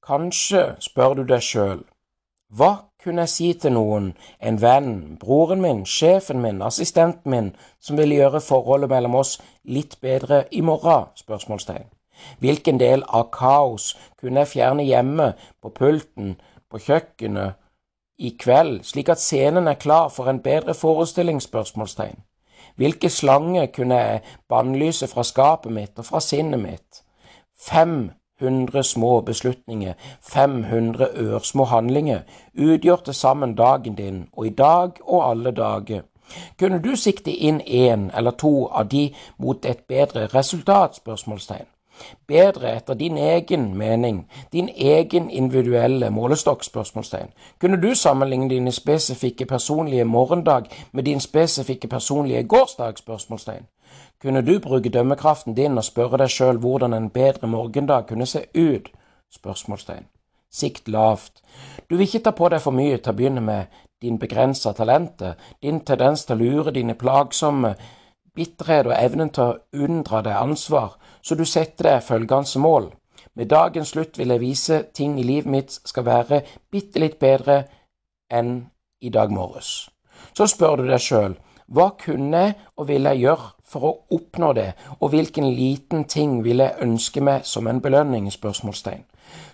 Kanskje 0.04 0.74
spør 0.80 1.20
du 1.20 1.24
deg 1.28 1.44
sjøl, 1.44 1.82
hva 2.50 2.70
kunne 3.00 3.24
jeg 3.24 3.32
si 3.32 3.48
til 3.62 3.76
noen, 3.76 4.10
en 4.40 4.58
venn, 4.60 5.16
broren 5.20 5.62
min, 5.62 5.84
sjefen 5.86 6.40
min, 6.42 6.60
assistenten 6.66 7.30
min, 7.30 7.52
som 7.80 8.00
ville 8.00 8.18
gjøre 8.18 8.42
forholdet 8.44 8.90
mellom 8.90 9.16
oss 9.22 9.36
litt 9.64 10.00
bedre 10.02 10.44
i 10.50 10.60
morgen? 10.60 11.08
spørsmålstegn. 11.16 11.88
Hvilken 12.38 12.80
del 12.80 13.02
av 13.08 13.30
kaos 13.32 13.96
kunne 14.20 14.44
jeg 14.44 14.52
fjerne 14.54 14.84
hjemme, 14.84 15.32
på 15.62 15.68
pulten, 15.68 16.40
på 16.70 16.78
kjøkkenet, 16.78 17.52
i 18.20 18.36
kveld, 18.38 18.82
slik 18.84 19.08
at 19.08 19.20
scenen 19.20 19.68
er 19.68 19.78
klar 19.80 20.08
for 20.08 20.28
en 20.28 20.42
bedre 20.44 20.74
forestilling? 20.74 21.40
spørsmålstegn. 21.40 22.20
Hvilke 22.76 23.08
slange 23.08 23.66
kunne 23.66 23.94
jeg 23.94 24.20
bannlyse 24.48 25.06
fra 25.06 25.24
skapet 25.24 25.72
mitt 25.72 25.98
og 25.98 26.04
fra 26.04 26.20
sinnet 26.20 26.60
mitt? 26.60 27.02
500 27.60 28.82
små 28.82 29.20
beslutninger, 29.20 29.94
500 30.20 31.08
ørsmå 31.16 31.64
handlinger, 31.64 32.20
utgjør 32.54 32.96
til 32.96 33.14
sammen 33.14 33.54
dagen 33.54 33.94
din, 33.94 34.28
og 34.32 34.46
i 34.46 34.50
dag 34.50 34.90
og 35.02 35.30
alle 35.30 35.50
dager. 35.50 36.02
Kunne 36.58 36.82
du 36.82 36.96
sikte 36.96 37.32
inn 37.32 37.60
én 37.60 38.10
eller 38.16 38.30
to 38.30 38.66
av 38.66 38.88
de 38.88 39.14
mot 39.38 39.64
et 39.64 39.84
bedre 39.88 40.26
resultat? 40.26 40.96
spørsmålstegn 40.96 41.66
bedre 42.28 42.76
etter 42.76 42.94
din 42.94 43.16
egen 43.18 43.74
mening, 43.78 44.26
din 44.52 44.68
egen 44.76 45.30
individuelle 45.30 46.10
målestokk? 46.10 46.64
spørsmålstegn. 46.64 47.32
Kunne 47.60 47.82
du 47.82 47.94
sammenligne 47.94 48.50
dine 48.50 48.72
spesifikke 48.72 49.46
personlige 49.46 50.04
morgendag 50.04 50.70
med 50.92 51.04
din 51.04 51.20
spesifikke 51.20 51.88
personlige 51.88 52.42
gårsdag? 52.42 52.98
spørsmålstegn. 52.98 53.66
Kunne 54.22 54.42
du 54.42 54.58
bruke 54.58 54.88
dømmekraften 54.88 55.54
din 55.54 55.78
og 55.78 55.84
spørre 55.84 56.18
deg 56.18 56.30
sjøl 56.30 56.58
hvordan 56.60 56.94
en 56.94 57.10
bedre 57.10 57.46
morgendag 57.46 58.06
kunne 58.06 58.26
se 58.26 58.44
ut? 58.54 58.88
spørsmålstegn. 59.32 60.04
Sikt 60.50 60.88
lavt. 60.88 61.42
Du 61.90 61.96
vil 61.96 62.06
ikke 62.06 62.18
ta 62.18 62.30
på 62.30 62.48
deg 62.48 62.60
for 62.60 62.74
mye 62.74 62.98
til 62.98 63.12
å 63.12 63.16
begynne 63.16 63.40
med 63.40 63.80
din 64.02 64.18
begrensa 64.18 64.72
talenter, 64.72 65.34
din 65.62 65.80
tendens 65.80 66.24
til 66.24 66.36
å 66.36 66.40
lure 66.40 66.72
dine 66.74 66.94
plagsomme 66.94 67.74
bitterhet 68.34 68.86
og 68.86 68.96
evnen 68.96 69.30
til 69.34 69.44
å 69.44 69.84
unndra 69.84 70.22
deg 70.26 70.36
ansvar, 70.36 70.96
så 71.22 71.34
du 71.34 71.44
setter 71.44 71.90
deg 71.90 72.06
følgende 72.06 72.62
mål. 72.62 72.90
Med 73.34 73.50
dagens 73.50 73.92
slutt 73.94 74.18
vil 74.18 74.32
jeg 74.34 74.40
vise 74.42 74.82
ting 74.94 75.18
i 75.20 75.26
livet 75.26 75.50
mitt 75.50 75.76
skal 75.84 76.06
være 76.06 76.42
bitte 76.72 77.00
litt 77.00 77.18
bedre 77.20 77.62
enn 78.30 78.66
i 79.00 79.10
dag 79.10 79.30
morges. 79.32 79.88
Så 80.36 80.46
spør 80.50 80.80
du 80.80 80.88
deg 80.90 81.00
sjøl, 81.02 81.36
hva 81.70 81.92
kunne 81.98 82.42
og 82.76 82.88
ville 82.88 83.12
jeg 83.14 83.28
gjøre 83.28 83.52
for 83.70 83.86
å 83.86 83.92
oppnå 84.16 84.50
det, 84.58 84.72
og 84.98 85.12
hvilken 85.12 85.46
liten 85.54 86.04
ting 86.10 86.40
vil 86.42 86.64
jeg 86.64 86.82
ønske 86.82 87.22
meg 87.22 87.46
som 87.46 87.68
en 87.70 87.80
belønning? 87.80 88.26
spørsmålstegn. 88.30 89.04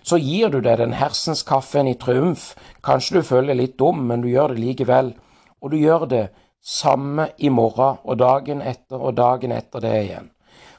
Så 0.01 0.17
gir 0.17 0.49
du 0.49 0.57
deg 0.61 0.79
den 0.81 0.95
hersens 0.97 1.43
kaffen 1.45 1.87
i 1.87 1.93
triumf, 2.01 2.55
kanskje 2.81 3.19
du 3.19 3.27
føler 3.27 3.53
deg 3.53 3.61
litt 3.61 3.77
dum, 3.79 4.01
men 4.09 4.23
du 4.25 4.31
gjør 4.31 4.55
det 4.55 4.63
likevel, 4.63 5.13
og 5.61 5.71
du 5.71 5.77
gjør 5.77 6.07
det 6.09 6.23
samme 6.67 7.29
i 7.37 7.49
morgen 7.49 8.01
og 8.03 8.19
dagen 8.19 8.61
etter 8.61 8.99
og 8.99 9.15
dagen 9.17 9.53
etter 9.55 9.83
det 9.83 9.93
igjen. 10.01 10.33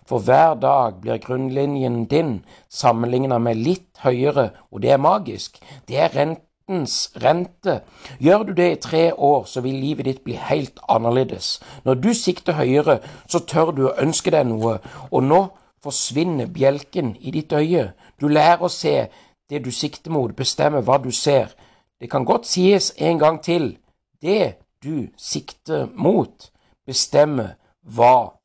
For 0.09 0.25
hver 0.25 0.55
dag 0.61 1.01
blir 1.01 1.21
grunnlinjen 1.21 2.05
din 2.09 2.39
sammenlignet 2.73 3.41
med 3.45 3.61
litt 3.61 4.01
høyere, 4.05 4.51
og 4.73 4.83
det 4.83 4.95
er 4.95 5.01
magisk. 5.05 5.59
Det 5.89 5.99
er 6.01 6.15
rentens 6.17 7.11
rente. 7.21 7.83
Gjør 8.21 8.47
du 8.49 8.53
det 8.57 8.69
i 8.73 8.81
tre 8.81 9.03
år, 9.13 9.45
så 9.45 9.61
vil 9.65 9.81
livet 9.81 10.09
ditt 10.09 10.23
bli 10.25 10.37
helt 10.41 10.81
annerledes. 10.89 11.59
Når 11.85 12.01
du 12.05 12.13
sikter 12.17 12.57
høyere, 12.57 13.01
så 13.29 13.45
tør 13.45 13.73
du 13.77 13.83
å 13.89 13.97
ønske 14.01 14.33
deg 14.33 14.49
noe, 14.49 14.79
og 15.13 15.25
nå 15.25 15.43
forsvinner 15.85 16.49
bjelken 16.53 17.15
i 17.21 17.33
ditt 17.33 17.53
øye. 17.53 17.91
Du 18.21 18.29
lærer 18.29 18.65
å 18.65 18.73
se 18.73 19.11
det 19.49 19.65
du 19.65 19.71
sikter 19.73 20.13
mot, 20.13 20.33
bestemmer 20.37 20.85
hva 20.85 20.97
du 21.05 21.11
ser. 21.13 21.53
Det 22.01 22.09
kan 22.11 22.25
godt 22.25 22.49
sies 22.49 22.95
en 22.97 23.21
gang 23.21 23.43
til. 23.45 23.75
Det 24.23 24.57
du 24.85 25.09
sikter 25.17 25.89
mot, 25.95 26.51
bestemmer 26.87 27.57
hva 27.83 28.39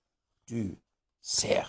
du 0.49 0.75
ser. 1.21 1.67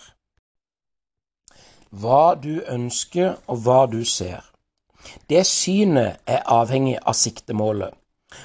Hva 1.91 2.35
du 2.35 2.63
ønsker 2.69 3.37
og 3.47 3.65
hva 3.67 3.85
du 3.87 4.03
ser. 4.05 4.41
Det 5.29 5.45
synet 5.47 6.17
er 6.27 6.47
avhengig 6.49 6.97
av 7.05 7.15
siktemålet, 7.19 7.93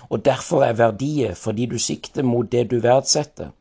og 0.09 0.25
derfor 0.25 0.65
er 0.67 0.75
verdiet 0.75 1.39
fordi 1.39 1.65
du 1.71 1.79
sikter 1.79 2.23
mot 2.23 2.51
det 2.51 2.67
du 2.71 2.79
verdsetter, 2.83 3.53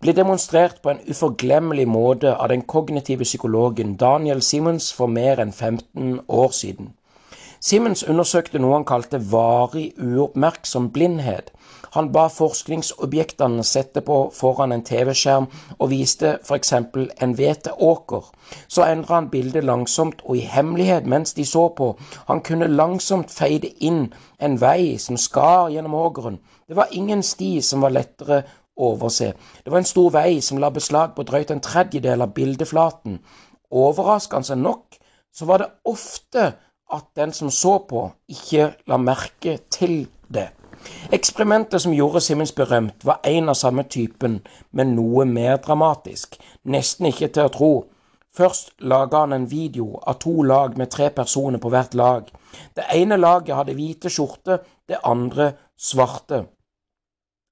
blir 0.00 0.14
demonstrert 0.14 0.78
på 0.82 0.92
en 0.92 1.02
uforglemmelig 1.10 1.88
måte 1.88 2.34
av 2.34 2.48
den 2.48 2.62
kognitive 2.62 3.24
psykologen 3.26 3.96
Daniel 3.96 4.42
Simmons 4.42 4.92
for 4.92 5.10
mer 5.10 5.42
enn 5.42 5.52
15 5.52 6.20
år 6.28 6.54
siden. 6.54 6.94
Simmons 7.60 8.04
undersøkte 8.04 8.60
noe 8.60 8.78
han 8.78 8.86
kalte 8.86 9.18
varig 9.32 9.94
uoppmerksom 9.98 10.90
blindhet, 10.92 11.50
han 11.94 12.10
ba 12.12 12.24
forskningsobjektene 12.32 13.62
sette 13.66 14.02
på 14.02 14.16
foran 14.34 14.74
en 14.74 14.82
TV-skjerm 14.82 15.46
og 15.78 15.90
viste 15.92 16.32
f.eks. 16.42 16.72
en 16.74 17.34
hveteåker. 17.38 18.24
Så 18.66 18.82
endra 18.86 19.20
han 19.20 19.30
bildet 19.30 19.64
langsomt 19.64 20.24
og 20.24 20.36
i 20.40 20.42
hemmelighet 20.50 21.06
mens 21.06 21.36
de 21.38 21.46
så 21.46 21.68
på. 21.76 21.92
Han 22.26 22.42
kunne 22.42 22.70
langsomt 22.70 23.30
feide 23.30 23.70
inn 23.78 24.08
en 24.42 24.58
vei 24.60 24.98
som 24.98 25.16
skar 25.20 25.70
gjennom 25.70 25.94
åkeren. 25.94 26.40
Det 26.66 26.76
var 26.76 26.90
ingen 26.90 27.22
sti 27.22 27.60
som 27.62 27.84
var 27.86 27.94
lettere 27.94 28.42
å 28.74 28.90
overse. 28.96 29.30
Det 29.62 29.70
var 29.70 29.84
en 29.84 29.88
stor 29.88 30.10
vei 30.16 30.40
som 30.42 30.58
la 30.58 30.72
beslag 30.74 31.14
på 31.14 31.22
drøyt 31.22 31.54
en 31.54 31.62
tredjedel 31.62 32.26
av 32.26 32.34
bildeflaten. 32.34 33.20
Overraskende 33.70 34.58
nok 34.58 34.98
så 35.34 35.46
var 35.46 35.62
det 35.62 35.70
ofte 35.86 36.52
at 36.94 37.06
den 37.16 37.32
som 37.32 37.50
så 37.50 37.78
på, 37.88 38.08
ikke 38.28 38.72
la 38.90 38.98
merke 38.98 39.58
til 39.70 40.04
det. 40.26 40.50
Eksperimentet 41.12 41.82
som 41.82 41.92
gjorde 41.92 42.20
Simmons 42.20 42.52
berømt, 42.52 43.04
var 43.04 43.20
en 43.24 43.48
av 43.48 43.54
samme 43.54 43.84
typen, 43.90 44.40
men 44.72 44.94
noe 44.96 45.24
mer 45.24 45.56
dramatisk. 45.56 46.38
Nesten 46.64 47.10
ikke 47.10 47.28
til 47.28 47.48
å 47.48 47.52
tro. 47.54 47.72
Først 48.34 48.72
laga 48.80 49.20
han 49.22 49.32
en 49.32 49.50
video 49.50 50.00
av 50.02 50.18
to 50.22 50.42
lag 50.42 50.78
med 50.78 50.90
tre 50.90 51.10
personer 51.14 51.62
på 51.62 51.70
hvert 51.70 51.94
lag. 51.94 52.32
Det 52.76 52.88
ene 52.94 53.16
laget 53.16 53.54
hadde 53.56 53.76
hvite 53.78 54.10
skjorte, 54.10 54.58
det 54.88 54.98
andre 55.04 55.52
svarte. 55.78 56.44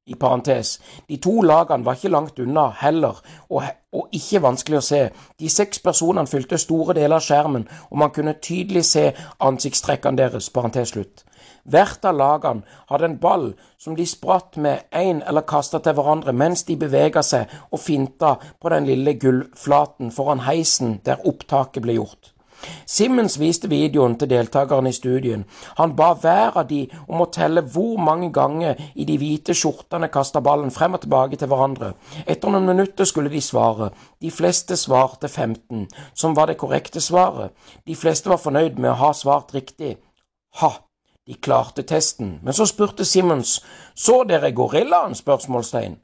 I 0.07 0.17
parentes, 0.19 0.81
de 1.09 1.17
to 1.23 1.45
lagene 1.47 1.87
var 1.87 1.95
ikke 1.95 2.11
langt 2.11 2.39
unna 2.43 2.65
heller, 2.81 3.21
og, 3.49 3.63
og 3.95 4.09
ikke 4.19 4.41
vanskelig 4.43 4.81
å 4.81 4.87
se. 4.87 5.03
De 5.39 5.51
seks 5.51 5.79
personene 5.85 6.27
fylte 6.27 6.59
store 6.59 6.97
deler 6.99 7.21
av 7.21 7.23
skjermen, 7.23 7.69
og 7.91 8.01
man 8.03 8.11
kunne 8.11 8.35
tydelig 8.43 8.83
se 8.89 9.05
ansiktstrekkene 9.39 10.19
deres. 10.19 10.51
parentes 10.51 10.91
slutt. 10.97 11.23
Hvert 11.63 12.05
av 12.05 12.17
lagene 12.19 12.79
hadde 12.91 13.07
en 13.07 13.19
ball 13.23 13.49
som 13.79 13.95
de 13.95 14.07
spratt 14.07 14.57
med 14.57 14.89
én 14.91 15.23
eller 15.29 15.47
kasta 15.47 15.79
til 15.79 15.95
hverandre 15.95 16.35
mens 16.35 16.65
de 16.67 16.77
bevega 16.77 17.23
seg 17.23 17.51
og 17.71 17.81
finta 17.81 18.35
på 18.59 18.75
den 18.75 18.89
lille 18.91 19.15
gullflaten 19.15 20.11
foran 20.11 20.47
heisen 20.49 20.99
der 21.07 21.23
opptaket 21.29 21.85
ble 21.87 22.01
gjort. 22.01 22.33
Simmons 22.87 23.39
viste 23.41 23.69
videoen 23.71 24.15
til 24.19 24.31
deltakerne 24.31 24.91
i 24.91 24.97
studien. 24.97 25.45
Han 25.79 25.95
ba 25.99 26.13
hver 26.15 26.59
av 26.61 26.69
de 26.69 26.83
om 27.09 27.23
å 27.25 27.31
telle 27.35 27.65
hvor 27.75 27.99
mange 27.99 28.31
ganger 28.35 28.79
i 28.95 29.07
de 29.09 29.17
hvite 29.19 29.57
skjortene 29.59 30.11
kasta 30.13 30.43
ballen 30.45 30.71
frem 30.75 30.95
og 30.99 31.03
tilbake 31.05 31.39
til 31.41 31.51
hverandre. 31.51 31.93
Etter 32.27 32.53
noen 32.55 32.69
minutter 32.71 33.09
skulle 33.09 33.33
de 33.33 33.43
svare. 33.43 33.91
De 34.23 34.31
fleste 34.31 34.79
svarte 34.79 35.29
15, 35.29 35.89
som 36.15 36.39
var 36.39 36.51
det 36.51 36.61
korrekte 36.61 37.03
svaret. 37.03 37.55
De 37.87 37.99
fleste 37.99 38.31
var 38.31 38.43
fornøyd 38.43 38.79
med 38.79 38.93
å 38.95 39.01
ha 39.07 39.13
svart 39.17 39.55
riktig. 39.59 39.97
Ha! 40.63 40.75
De 41.27 41.35
klarte 41.35 41.83
testen, 41.83 42.41
men 42.43 42.53
så 42.53 42.67
spurte 42.67 43.05
Simmons, 43.05 43.61
så 43.95 44.25
dere 44.27 44.51
gorillaen? 44.53 45.15
spørsmålstegn. 45.15 46.01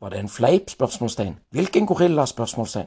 Var 0.00 0.10
det 0.10 0.18
en 0.18 0.28
fleip? 0.28 0.70
spørsmålstegn. 0.70 1.34
Hvilken 1.50 1.86
gorilla? 1.86 2.26
spørsmålstegn. 2.26 2.86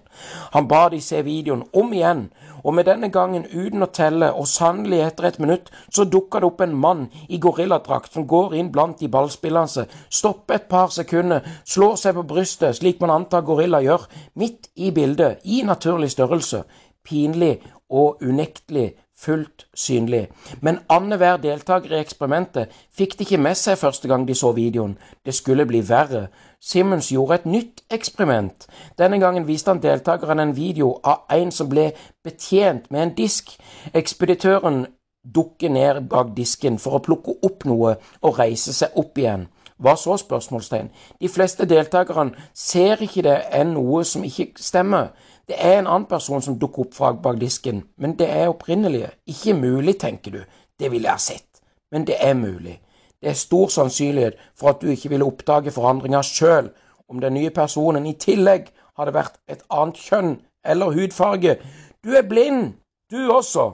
Han 0.54 0.68
ba 0.68 0.90
de 0.90 1.02
se 1.02 1.22
videoen 1.22 1.64
om 1.74 1.94
igjen, 1.94 2.32
og 2.64 2.74
med 2.74 2.88
denne 2.88 3.10
gangen 3.12 3.46
uten 3.46 3.84
å 3.84 3.90
telle, 3.94 4.32
og 4.32 4.48
sannelig 4.48 5.02
etter 5.04 5.28
et 5.28 5.40
minutt, 5.40 5.70
så 5.92 6.08
dukka 6.08 6.40
det 6.40 6.48
opp 6.48 6.62
en 6.62 6.76
mann 6.76 7.04
i 7.30 7.38
gorilladrakt 7.38 8.14
som 8.14 8.28
går 8.28 8.56
inn 8.56 8.72
blant 8.72 9.00
de 9.00 9.12
ballspillende, 9.12 9.86
stopper 10.10 10.56
et 10.56 10.70
par 10.72 10.88
sekunder, 10.88 11.44
slår 11.66 11.96
seg 12.00 12.16
på 12.16 12.24
brystet, 12.32 12.80
slik 12.80 13.04
man 13.04 13.12
antar 13.12 13.44
gorilla 13.44 13.84
gjør, 13.84 14.08
midt 14.36 14.72
i 14.76 14.92
bildet, 14.92 15.44
i 15.44 15.62
naturlig 15.68 16.12
størrelse. 16.16 16.64
Pinlig 17.04 17.58
og 17.90 18.24
unektelig 18.24 18.94
fullt 19.24 19.66
synlig. 19.74 20.28
Men 20.62 20.80
annenhver 20.90 21.38
deltaker 21.44 21.94
i 21.94 22.00
eksperimentet 22.02 22.72
fikk 22.98 23.18
det 23.18 23.28
ikke 23.28 23.42
med 23.46 23.58
seg 23.60 23.80
første 23.80 24.08
gang 24.12 24.28
de 24.28 24.36
så 24.36 24.52
videoen. 24.56 24.98
Det 25.26 25.36
skulle 25.36 25.68
bli 25.70 25.84
verre. 25.90 26.28
Simmons 26.62 27.12
gjorde 27.12 27.42
et 27.42 27.46
nytt 27.46 27.84
eksperiment. 27.92 28.68
Denne 29.00 29.20
gangen 29.20 29.48
viste 29.48 29.72
han 29.72 29.82
deltakerne 29.84 30.50
en 30.50 30.56
video 30.58 30.98
av 31.04 31.26
en 31.32 31.52
som 31.52 31.70
ble 31.72 31.92
betjent 32.24 32.92
med 32.92 33.08
en 33.08 33.16
disk. 33.18 33.56
Ekspeditøren 33.94 34.86
dukker 35.24 35.70
ned 35.72 36.02
bak 36.12 36.36
disken 36.38 36.80
for 36.80 36.98
å 36.98 37.04
plukke 37.04 37.38
opp 37.48 37.68
noe 37.70 37.96
og 38.22 38.40
reise 38.40 38.76
seg 38.76 38.96
opp 39.00 39.18
igjen. 39.18 39.48
Hva 39.84 39.96
så? 40.00 40.16
spørsmålstegn. 40.18 40.90
De 41.22 41.30
fleste 41.30 41.66
deltakerne 41.68 42.32
ser 42.56 43.02
ikke 43.04 43.26
det 43.26 43.40
er 43.52 43.66
noe 43.68 44.04
som 44.08 44.24
ikke 44.24 44.54
stemmer. 44.64 45.12
Det 45.48 45.58
er 45.60 45.80
en 45.80 45.88
annen 45.88 46.08
person 46.08 46.42
som 46.42 46.56
dukker 46.60 46.86
opp 46.86 46.94
fra 46.96 47.12
bak 47.12 47.42
disken, 47.42 47.84
men 47.98 48.16
det 48.20 48.30
er 48.32 48.48
opprinnelige. 48.48 49.10
Ikke 49.28 49.54
mulig, 49.54 49.98
tenker 50.00 50.32
du. 50.32 50.40
Det 50.80 50.92
ville 50.92 51.10
jeg 51.10 51.14
ha 51.14 51.20
sett. 51.20 51.60
Men 51.92 52.08
det 52.08 52.16
er 52.20 52.34
mulig. 52.34 52.80
Det 53.22 53.30
er 53.30 53.34
stor 53.40 53.68
sannsynlighet 53.68 54.40
for 54.56 54.70
at 54.70 54.82
du 54.82 54.88
ikke 54.88 55.10
ville 55.10 55.26
oppdage 55.26 55.72
forandringa 55.72 56.24
sjøl 56.24 56.72
om 57.10 57.20
den 57.20 57.34
nye 57.34 57.50
personen 57.50 58.08
i 58.08 58.16
tillegg 58.20 58.72
hadde 58.98 59.14
vært 59.14 59.40
et 59.52 59.64
annet 59.70 60.00
kjønn 60.00 60.34
eller 60.66 60.96
hudfarge. 60.96 61.58
Du 62.04 62.16
er 62.16 62.28
blind, 62.28 62.74
du 63.12 63.32
også. 63.32 63.72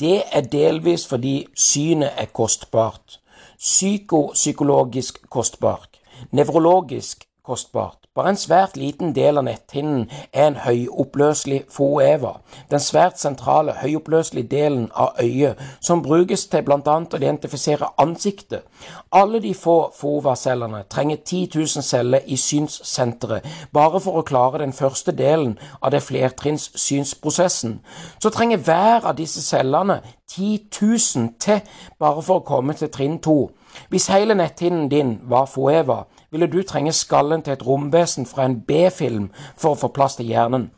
Det 0.00 0.22
er 0.32 0.40
delvis 0.52 1.08
fordi 1.08 1.46
synet 1.56 2.12
er 2.16 2.30
kostbart, 2.32 3.20
psykopsykologisk 3.62 5.20
kostbart, 5.28 6.00
nevrologisk 6.30 7.24
kostbart. 7.42 8.01
Bare 8.14 8.28
en 8.28 8.36
svært 8.36 8.74
liten 8.76 9.14
del 9.16 9.38
av 9.40 9.46
netthinnen 9.46 10.02
er 10.36 10.50
en 10.50 10.56
høyoppløselig 10.60 11.62
foeva, 11.72 12.34
den 12.68 12.82
svært 12.84 13.16
sentrale, 13.16 13.72
høyoppløselige 13.80 14.50
delen 14.50 14.90
av 14.92 15.16
øyet 15.22 15.62
som 15.80 16.02
brukes 16.04 16.44
til 16.52 16.66
bl.a. 16.66 16.82
å 16.84 17.20
identifisere 17.22 17.88
ansiktet. 18.04 18.68
Alle 19.16 19.40
de 19.40 19.54
få 19.56 19.78
foeva-cellene 19.96 20.82
trenger 20.92 21.22
10 21.24 21.56
000 21.56 21.88
celler 21.88 22.28
i 22.28 22.36
synssenteret 22.36 23.48
bare 23.72 24.04
for 24.04 24.20
å 24.20 24.26
klare 24.28 24.60
den 24.60 24.76
første 24.76 25.16
delen 25.16 25.56
av 25.80 25.96
det 25.96 26.04
flertrinns 26.04 26.68
synsprosessen. 26.76 27.78
Så 28.20 28.28
trenger 28.28 28.60
hver 28.60 29.08
av 29.08 29.16
disse 29.16 29.40
cellene 29.40 30.02
10 30.28 30.68
000 30.68 31.32
til 31.40 31.64
bare 31.96 32.20
for 32.20 32.42
å 32.42 32.44
komme 32.44 32.76
til 32.76 32.92
trinn 32.92 33.22
to. 33.24 33.54
Hvis 33.88 34.12
hele 34.12 34.36
netthinnen 34.36 34.90
din 34.92 35.16
var 35.32 35.48
foeva, 35.48 36.02
ville 36.32 36.46
du 36.46 36.62
trenge 36.62 36.92
skallen 36.92 37.42
til 37.42 37.52
et 37.52 37.66
romvesen 37.66 38.26
fra 38.26 38.46
en 38.48 38.60
B-film 38.66 39.28
for 39.56 39.74
å 39.74 39.82
få 39.84 39.92
plass 39.92 40.16
til 40.16 40.32
hjernen. 40.32 40.70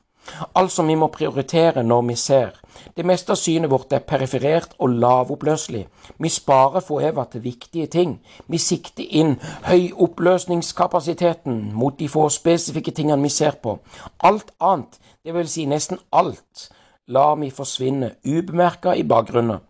Altså, 0.56 0.82
vi 0.82 0.94
må 0.94 1.06
prioritere 1.12 1.82
når 1.82 2.02
vi 2.08 2.14
ser. 2.16 2.54
Det 2.96 3.04
meste 3.06 3.32
av 3.32 3.38
synet 3.38 3.70
vårt 3.70 3.92
er 3.92 4.06
periferert 4.08 4.73
og 4.78 4.96
lavoppløselig. 5.02 5.84
Vi 6.18 6.28
sparer 6.28 6.80
forever 6.80 7.25
til 7.30 7.44
viktige 7.44 7.87
ting. 7.87 8.16
Vi 8.49 8.58
sikter 8.58 9.04
inn 9.04 9.37
høyoppløsningskapasiteten 9.68 11.75
mot 11.75 11.99
de 11.99 12.08
få 12.08 12.28
spesifikke 12.28 12.94
tingene 12.96 13.23
vi 13.23 13.28
ser 13.28 13.61
på. 13.62 13.78
Alt 14.25 14.50
annet, 14.61 14.99
det 15.25 15.34
vil 15.34 15.49
si 15.49 15.68
nesten 15.70 16.00
alt, 16.12 16.70
lar 17.06 17.37
vi 17.37 17.50
forsvinne 17.50 18.14
ubemerka 18.25 18.96
i 18.96 19.04
bakgrunnen. 19.04 19.61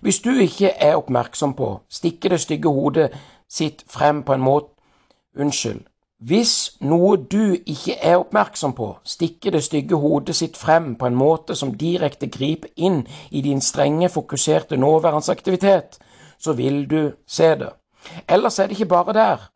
Hvis 0.00 0.20
du 0.20 0.34
ikke 0.34 0.74
er 0.76 0.98
oppmerksom 0.98 1.54
på, 1.56 1.78
stikker 1.88 2.34
det 2.34 2.42
stygge 2.42 2.68
hodet 2.68 3.12
sitt 3.48 3.84
frem 3.88 4.20
på 4.26 4.34
en 4.34 4.44
måte 4.44 4.81
Unnskyld. 5.38 5.86
Hvis 6.22 6.76
noe 6.80 7.16
du 7.16 7.56
ikke 7.66 7.96
er 7.98 8.20
oppmerksom 8.20 8.76
på, 8.78 8.92
stikker 9.02 9.56
det 9.56 9.64
stygge 9.66 9.98
hodet 9.98 10.36
sitt 10.38 10.56
frem 10.56 10.92
på 10.94 11.08
en 11.08 11.16
måte 11.18 11.56
som 11.58 11.72
direkte 11.74 12.28
griper 12.30 12.70
inn 12.76 13.00
i 13.30 13.40
din 13.42 13.60
strenge, 13.60 14.08
fokuserte 14.08 14.76
nåværendsaktivitet, 14.76 15.98
så 16.38 16.52
vil 16.52 16.84
du 16.90 17.12
se 17.26 17.48
det. 17.58 17.72
Ellers 18.28 18.58
er 18.58 18.70
det 18.70 18.78
ikke 18.78 18.92
bare 18.94 19.12
der. 19.12 19.48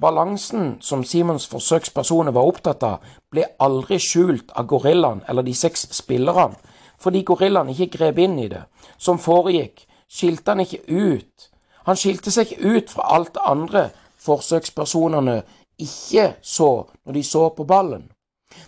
Balansen 0.00 0.78
som 0.80 1.04
Simons 1.04 1.46
forsøkspersoner 1.46 2.32
var 2.32 2.48
opptatt 2.48 2.82
av, 2.82 3.04
ble 3.30 3.44
aldri 3.60 3.98
skjult 4.00 4.54
av 4.56 4.66
gorillaen 4.70 5.20
eller 5.28 5.44
de 5.44 5.54
seks 5.54 5.90
spillerne, 5.92 6.56
fordi 6.98 7.22
gorillaen 7.22 7.68
ikke 7.74 7.98
grep 7.98 8.18
inn 8.18 8.38
i 8.38 8.48
det. 8.48 8.64
Som 8.98 9.20
foregikk, 9.20 9.84
skilte 10.08 10.54
han 10.54 10.64
ikke 10.64 10.80
ut. 10.88 11.50
Han 11.84 12.00
skilte 12.00 12.32
seg 12.32 12.48
ikke 12.48 12.78
ut 12.78 12.96
fra 12.96 13.10
alt 13.18 13.34
det 13.36 13.44
andre 13.44 13.84
forsøkspersonene 14.24 15.42
ikke 15.78 16.34
så 16.42 16.84
når 17.04 17.12
de 17.12 17.22
så 17.22 17.48
på 17.48 17.64
ballen. 17.64 18.10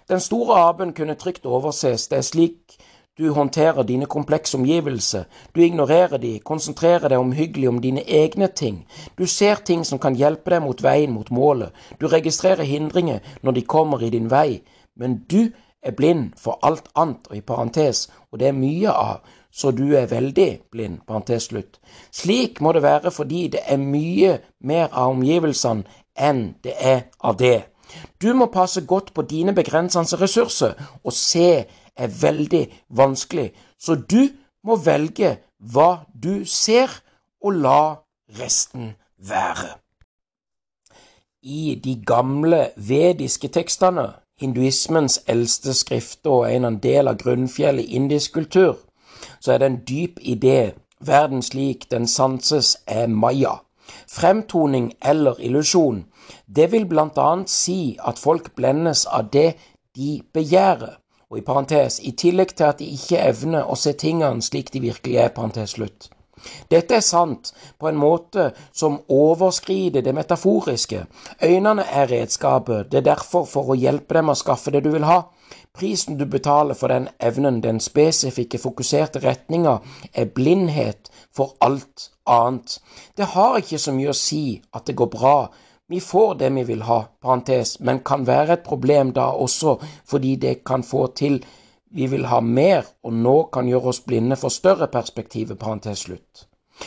Den 0.09 0.21
store 0.21 0.59
apen 0.69 0.93
kunne 0.93 1.15
trygt 1.15 1.47
overses, 1.47 2.09
det 2.09 2.19
er 2.19 2.23
slik 2.27 2.79
du 3.19 3.33
håndterer 3.33 3.83
dine 3.83 4.07
komplekse 4.07 4.59
omgivelser, 4.59 5.25
du 5.55 5.61
ignorerer 5.61 6.19
de, 6.21 6.39
konsentrerer 6.45 7.09
deg 7.09 7.19
omhyggelig 7.19 7.69
om 7.69 7.79
dine 7.81 8.03
egne 8.05 8.49
ting, 8.49 8.83
du 9.19 9.27
ser 9.27 9.63
ting 9.65 9.87
som 9.89 9.99
kan 9.99 10.15
hjelpe 10.15 10.53
deg 10.53 10.61
mot 10.63 10.83
veien 10.85 11.15
mot 11.15 11.31
målet, 11.31 11.73
du 12.01 12.09
registrerer 12.13 12.69
hindringer 12.69 13.25
når 13.43 13.57
de 13.57 13.63
kommer 13.63 14.05
i 14.05 14.11
din 14.13 14.29
vei, 14.31 14.61
men 14.97 15.23
du 15.31 15.49
er 15.83 15.97
blind 15.97 16.35
for 16.37 16.59
alt 16.63 16.91
annet, 16.95 17.25
og 17.31 17.37
i 17.37 17.41
parentes, 17.41 18.09
og 18.33 18.41
det 18.41 18.51
er 18.51 18.59
mye 18.59 18.93
av, 18.93 19.25
så 19.57 19.71
du 19.71 19.95
er 19.97 20.07
veldig 20.07 20.61
blind. 20.71 20.99
parentes 21.07 21.49
slutt. 21.49 21.81
Slik 22.13 22.61
må 22.61 22.73
det 22.73 22.83
være 22.83 23.11
fordi 23.11 23.49
det 23.49 23.61
er 23.67 23.77
mye 23.81 24.39
mer 24.61 24.89
av 24.93 25.15
omgivelsene 25.17 25.85
enn 26.17 26.55
det 26.65 26.75
er 26.77 27.01
av 27.21 27.39
det. 27.41 27.65
Du 28.23 28.35
må 28.35 28.47
passe 28.53 28.81
godt 28.85 29.15
på 29.15 29.23
dine 29.23 29.55
begrensende 29.55 30.21
ressurser, 30.21 30.75
og 31.05 31.13
se 31.13 31.65
er 31.97 32.21
veldig 32.21 32.67
vanskelig, 32.89 33.53
så 33.79 33.95
du 33.95 34.29
må 34.65 34.77
velge 34.77 35.37
hva 35.73 36.05
du 36.13 36.45
ser, 36.45 36.91
og 37.41 37.53
la 37.53 37.97
resten 38.41 38.95
være. 39.17 39.77
I 41.43 41.81
de 41.85 41.95
gamle 42.07 42.71
vediske 42.77 43.49
tekstene, 43.49 44.09
hinduismens 44.41 45.21
eldste 45.27 45.75
skrifter 45.75 46.31
og 46.31 46.51
en 46.53 46.81
del 46.83 47.09
av 47.09 47.21
grunnfjellet 47.23 47.87
indisk 47.97 48.35
kultur, 48.35 48.77
så 49.47 49.55
er 49.55 49.63
det 49.63 49.67
en 49.71 49.83
dyp 49.87 50.19
idé. 50.23 50.75
Verden 50.99 51.43
slik 51.43 51.87
den 51.91 52.09
sanses, 52.11 52.77
er 52.87 53.07
maya. 53.07 53.61
Fremtoning 54.11 54.91
eller 55.05 55.39
illusjon. 55.39 56.05
Det 56.47 56.73
vil 56.73 56.89
blant 56.91 57.19
annet 57.23 57.53
si 57.53 57.97
at 58.03 58.19
folk 58.19 58.51
blendes 58.59 59.05
av 59.07 59.31
det 59.31 59.53
de 59.95 60.19
begjærer. 60.35 60.99
Og 61.31 61.39
i 61.39 61.47
parentes, 61.47 62.01
i 62.03 62.11
tillegg 62.19 62.57
til 62.57 62.67
at 62.67 62.83
de 62.83 62.91
ikke 62.91 63.23
evner 63.23 63.71
å 63.71 63.79
se 63.79 63.95
tingene 63.99 64.43
slik 64.43 64.73
de 64.75 64.83
virkelig 64.83 65.23
er, 65.23 65.35
parentes 65.35 65.77
slutt. 65.79 66.11
Dette 66.71 66.99
er 66.99 67.03
sant 67.07 67.53
på 67.79 67.89
en 67.89 67.99
måte 67.99 68.51
som 68.75 68.99
overskrider 69.11 70.03
det 70.07 70.15
metaforiske. 70.15 71.07
Øynene 71.43 71.87
er 71.87 72.11
redskapet, 72.11 72.91
det 72.91 73.01
er 73.01 73.11
derfor 73.13 73.47
for 73.51 73.73
å 73.73 73.79
hjelpe 73.79 74.19
dem 74.19 74.31
å 74.31 74.39
skaffe 74.39 74.75
det 74.75 74.85
du 74.87 74.93
vil 74.95 75.07
ha. 75.07 75.23
Prisen 75.77 76.17
du 76.19 76.25
betaler 76.27 76.75
for 76.75 76.89
den 76.89 77.09
evnen, 77.21 77.61
den 77.61 77.81
spesifikke, 77.81 78.59
fokuserte 78.59 79.21
retninga, 79.21 79.79
er 80.15 80.25
blindhet 80.25 81.11
for 81.37 81.57
alt 81.61 82.11
annet. 82.27 82.79
Det 83.17 83.29
har 83.35 83.59
ikke 83.61 83.79
så 83.79 83.93
mye 83.93 84.15
å 84.15 84.17
si 84.17 84.63
at 84.73 84.87
det 84.89 84.97
går 84.97 85.11
bra. 85.13 85.37
Vi 85.89 86.01
får 86.01 86.35
det 86.41 86.51
vi 86.55 86.65
vil 86.71 86.83
ha, 86.89 87.03
parentes, 87.23 87.77
men 87.81 88.01
kan 88.01 88.25
være 88.27 88.57
et 88.57 88.65
problem 88.67 89.13
da 89.13 89.29
også 89.37 89.77
fordi 90.09 90.35
det 90.37 90.65
kan 90.65 90.83
få 90.83 91.07
til 91.15 91.43
vi 91.97 92.07
vil 92.11 92.27
ha 92.27 92.41
mer, 92.41 92.85
og 93.05 93.13
nå 93.13 93.37
kan 93.53 93.69
gjøre 93.69 93.93
oss 93.93 94.03
blinde 94.05 94.37
for 94.37 94.53
større 94.53 94.89
perspektivet, 94.93 95.59
parentes 95.59 96.07
slutt. 96.09 96.47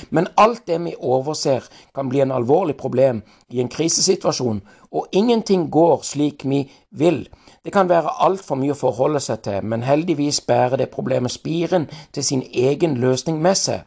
Men 0.10 0.28
alt 0.38 0.67
det 0.67 0.78
vi 0.84 0.93
overser, 0.99 1.63
kan 1.95 2.10
bli 2.10 2.21
en 2.21 2.32
alvorlig 2.36 2.75
problem 2.78 3.21
i 3.49 3.62
en 3.62 3.71
krisesituasjon, 3.71 4.62
og 4.91 5.08
ingenting 5.12 5.69
går 5.71 6.04
slik 6.06 6.45
vi 6.45 6.65
vil. 6.91 7.23
Det 7.65 7.74
kan 7.74 7.89
være 7.89 8.15
altfor 8.26 8.56
mye 8.56 8.74
å 8.74 8.80
forholde 8.80 9.19
seg 9.19 9.41
til, 9.43 9.63
men 9.63 9.84
heldigvis 9.84 10.41
bærer 10.48 10.80
det 10.80 10.91
problemet 10.93 11.32
spiren 11.32 11.89
til 12.15 12.24
sin 12.24 12.43
egen 12.54 12.98
løsning 12.98 13.41
med 13.41 13.58
seg. 13.60 13.86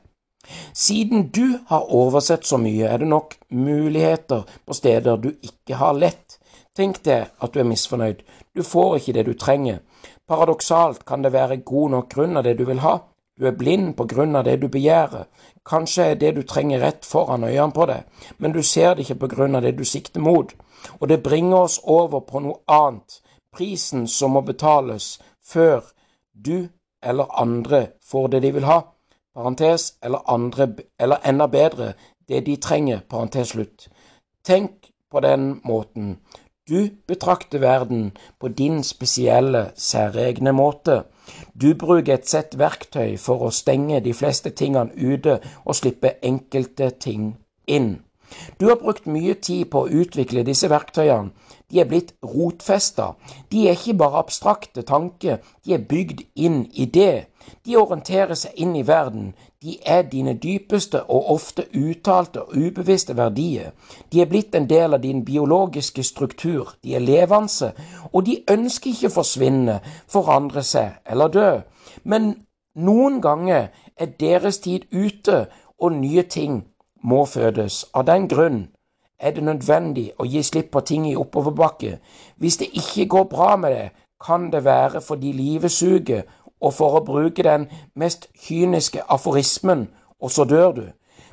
Siden 0.74 1.28
du 1.30 1.58
har 1.68 1.92
oversett 1.94 2.46
så 2.46 2.58
mye, 2.58 2.88
er 2.88 2.98
det 2.98 3.08
nok 3.08 3.36
muligheter 3.50 4.42
på 4.66 4.74
steder 4.74 5.16
du 5.16 5.30
ikke 5.40 5.78
har 5.78 5.94
lett. 5.94 6.38
Tenk 6.76 7.02
deg 7.04 7.30
at 7.40 7.54
du 7.54 7.60
er 7.60 7.68
misfornøyd, 7.68 8.22
du 8.56 8.62
får 8.62 8.98
ikke 8.98 9.16
det 9.18 9.26
du 9.26 9.32
trenger. 9.38 9.80
Paradoksalt 10.28 11.04
kan 11.06 11.22
det 11.22 11.32
være 11.32 11.62
god 11.64 11.90
nok 11.90 12.12
grunn 12.14 12.36
av 12.36 12.44
det 12.44 12.56
du 12.58 12.64
vil 12.64 12.80
ha, 12.80 12.98
du 13.40 13.46
er 13.48 13.56
blind 13.56 13.94
på 13.96 14.04
grunn 14.04 14.36
av 14.36 14.44
det 14.44 14.58
du 14.60 14.68
begjærer. 14.68 15.24
Kanskje 15.66 16.04
er 16.10 16.18
det 16.20 16.34
du 16.36 16.42
trenger 16.42 16.82
rett 16.84 17.06
foran 17.06 17.44
øynene 17.44 17.72
på 17.72 17.86
deg, 17.88 18.04
men 18.38 18.52
du 18.52 18.62
ser 18.62 18.94
det 18.94 19.06
ikke 19.06 19.22
på 19.24 19.30
grunn 19.36 19.56
av 19.56 19.62
det 19.64 19.76
du 19.78 19.84
sikter 19.84 20.20
mot. 20.20 20.52
Og 21.00 21.08
det 21.08 21.22
bringer 21.22 21.64
oss 21.64 21.78
over 21.84 22.20
på 22.26 22.42
noe 22.44 22.60
annet, 22.68 23.20
prisen 23.52 24.06
som 24.08 24.34
må 24.36 24.40
betales 24.40 25.18
før 25.44 25.80
du 26.32 26.68
eller 27.02 27.40
andre 27.40 27.86
får 28.04 28.28
det 28.28 28.42
de 28.42 28.52
vil 28.54 28.64
ha, 28.64 28.80
parentes, 29.34 29.94
eller 30.02 30.30
andre, 30.30 30.68
eller 30.98 31.16
enda 31.26 31.46
bedre, 31.46 31.92
det 32.28 32.46
de 32.46 32.56
trenger, 32.56 33.00
parentes 33.10 33.48
slutt. 33.48 33.88
Tenk 34.44 34.92
på 35.10 35.20
den 35.20 35.60
måten. 35.64 36.18
Du 36.68 36.88
betrakter 37.06 37.58
verden 37.58 38.12
på 38.40 38.48
din 38.48 38.82
spesielle, 38.84 39.70
særegne 39.74 40.52
måte. 40.52 41.02
Du 41.62 41.74
bruker 41.74 42.14
et 42.14 42.28
sett 42.28 42.54
verktøy 42.58 43.16
for 43.18 43.42
å 43.42 43.50
stenge 43.50 44.00
de 44.00 44.14
fleste 44.14 44.50
tingene 44.50 44.94
ute 44.94 45.40
og 45.64 45.74
slippe 45.74 46.14
enkelte 46.22 46.90
ting 46.90 47.32
inn. 47.66 47.96
Du 48.60 48.68
har 48.68 48.78
brukt 48.80 49.06
mye 49.06 49.34
tid 49.34 49.66
på 49.70 49.82
å 49.82 49.90
utvikle 49.90 50.46
disse 50.46 50.70
verktøyene. 50.70 51.34
De 51.72 51.80
er 51.80 51.88
blitt 51.88 52.14
rotfesta. 52.24 53.14
De 53.52 53.66
er 53.68 53.78
ikke 53.78 53.96
bare 53.98 54.20
abstrakte 54.20 54.82
tanker, 54.82 55.38
de 55.64 55.74
er 55.74 55.86
bygd 55.88 56.20
inn 56.36 56.66
i 56.72 56.84
det. 56.84 57.26
De 57.66 57.76
orienterer 57.76 58.36
seg 58.38 58.58
inn 58.60 58.74
i 58.76 58.84
verden. 58.86 59.32
De 59.62 59.78
er 59.86 60.02
dine 60.02 60.34
dypeste 60.34 61.00
og 61.02 61.30
ofte 61.32 61.64
uttalte 61.78 62.42
og 62.42 62.56
ubevisste 62.56 63.16
verdier. 63.16 63.72
De 64.12 64.20
er 64.20 64.28
blitt 64.30 64.54
en 64.54 64.68
del 64.68 64.94
av 64.94 65.00
din 65.02 65.24
biologiske 65.24 66.02
struktur. 66.02 66.74
De 66.84 66.94
er 66.94 67.00
levende, 67.00 67.72
og 68.12 68.26
de 68.26 68.42
ønsker 68.50 68.90
ikke 68.90 69.08
å 69.08 69.16
forsvinne, 69.16 69.80
forandre 70.10 70.62
seg 70.66 70.98
eller 71.06 71.32
dø. 71.32 71.50
Men 72.04 72.34
noen 72.74 73.20
ganger 73.22 73.70
er 73.96 74.12
deres 74.20 74.58
tid 74.58 74.90
ute, 74.92 75.46
og 75.78 75.92
nye 75.92 76.22
ting 76.22 76.62
må 77.02 77.24
fødes. 77.26 77.84
Av 77.94 78.06
den 78.06 78.28
grunn 78.28 78.66
er 79.22 79.30
det 79.30 79.44
nødvendig 79.46 80.10
å 80.18 80.26
gi 80.26 80.42
slipp 80.42 80.72
på 80.74 80.80
ting 80.86 81.06
i 81.10 81.16
oppoverbakke. 81.16 81.98
Hvis 82.36 82.58
det 82.60 82.72
ikke 82.74 83.08
går 83.14 83.28
bra 83.30 83.56
med 83.56 83.76
det, 83.76 83.90
kan 84.26 84.50
det 84.52 84.64
være 84.64 85.00
fordi 85.00 85.32
livet 85.32 85.72
suger, 85.72 86.22
og 86.60 86.74
for 86.74 86.98
å 86.98 87.04
bruke 87.06 87.42
den 87.42 87.66
mest 87.98 88.28
kyniske 88.46 89.02
aforismen, 89.08 89.88
og 90.20 90.30
så 90.30 90.44
dør 90.44 90.72
du. 90.72 90.84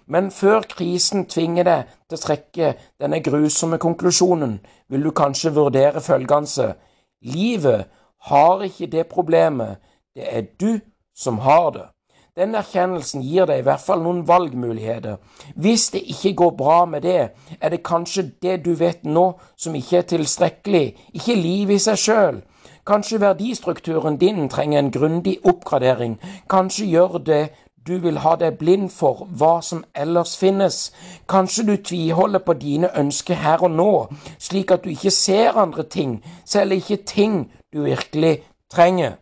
Men 0.10 0.32
før 0.32 0.66
krisen 0.70 1.28
tvinger 1.30 1.68
deg 1.68 1.92
til 2.10 2.18
å 2.18 2.22
trekke 2.24 2.72
denne 3.02 3.20
grusomme 3.22 3.78
konklusjonen, 3.78 4.58
vil 4.90 5.06
du 5.06 5.12
kanskje 5.14 5.54
vurdere 5.54 6.02
følgende 6.02 6.74
Livet 7.22 7.86
har 8.32 8.64
ikke 8.64 8.88
det 8.88 9.08
problemet, 9.08 9.78
det 10.16 10.26
er 10.26 10.46
du 10.62 10.80
som 11.16 11.38
har 11.38 11.70
det. 11.76 11.88
Den 12.38 12.56
erkjennelsen 12.56 13.24
gir 13.26 13.48
deg 13.50 13.62
i 13.62 13.66
hvert 13.68 13.82
fall 13.82 14.04
noen 14.04 14.22
valgmuligheter. 14.28 15.18
Hvis 15.56 15.90
det 15.96 16.04
ikke 16.14 16.36
går 16.44 16.52
bra 16.60 16.84
med 16.86 17.02
det, 17.02 17.32
er 17.62 17.70
det 17.70 17.84
kanskje 17.84 18.32
det 18.42 18.60
du 18.66 18.74
vet 18.80 19.04
nå 19.04 19.34
som 19.58 19.76
ikke 19.76 19.98
er 19.98 20.08
tilstrekkelig, 20.14 20.86
ikke 21.14 21.36
livet 21.36 21.80
i 21.80 21.84
seg 21.88 22.04
sjøl. 22.04 22.42
Kanskje 22.90 23.22
verdistrukturen 23.22 24.18
din 24.18 24.48
trenger 24.50 24.80
en 24.80 24.92
grundig 24.92 25.38
oppgradering. 25.44 26.20
Kanskje 26.50 26.86
gjør 26.86 27.18
det 27.18 27.44
du 27.88 27.98
vil 27.98 28.20
ha 28.22 28.36
deg 28.38 28.58
blind 28.60 28.90
for 28.94 29.28
hva 29.40 29.60
som 29.66 29.84
ellers 29.98 30.36
finnes. 30.38 30.92
Kanskje 31.30 31.66
du 31.66 31.76
tviholder 31.78 32.44
på 32.46 32.54
dine 32.54 32.92
ønsker 32.98 33.40
her 33.42 33.64
og 33.66 33.72
nå, 33.72 33.94
slik 34.38 34.72
at 34.72 34.84
du 34.84 34.90
ikke 34.94 35.14
ser 35.14 35.58
andre 35.58 35.84
ting, 35.84 36.20
selv 36.46 36.78
ikke 36.78 37.04
ting 37.06 37.52
du 37.74 37.84
virkelig 37.84 38.40
trenger. 38.72 39.18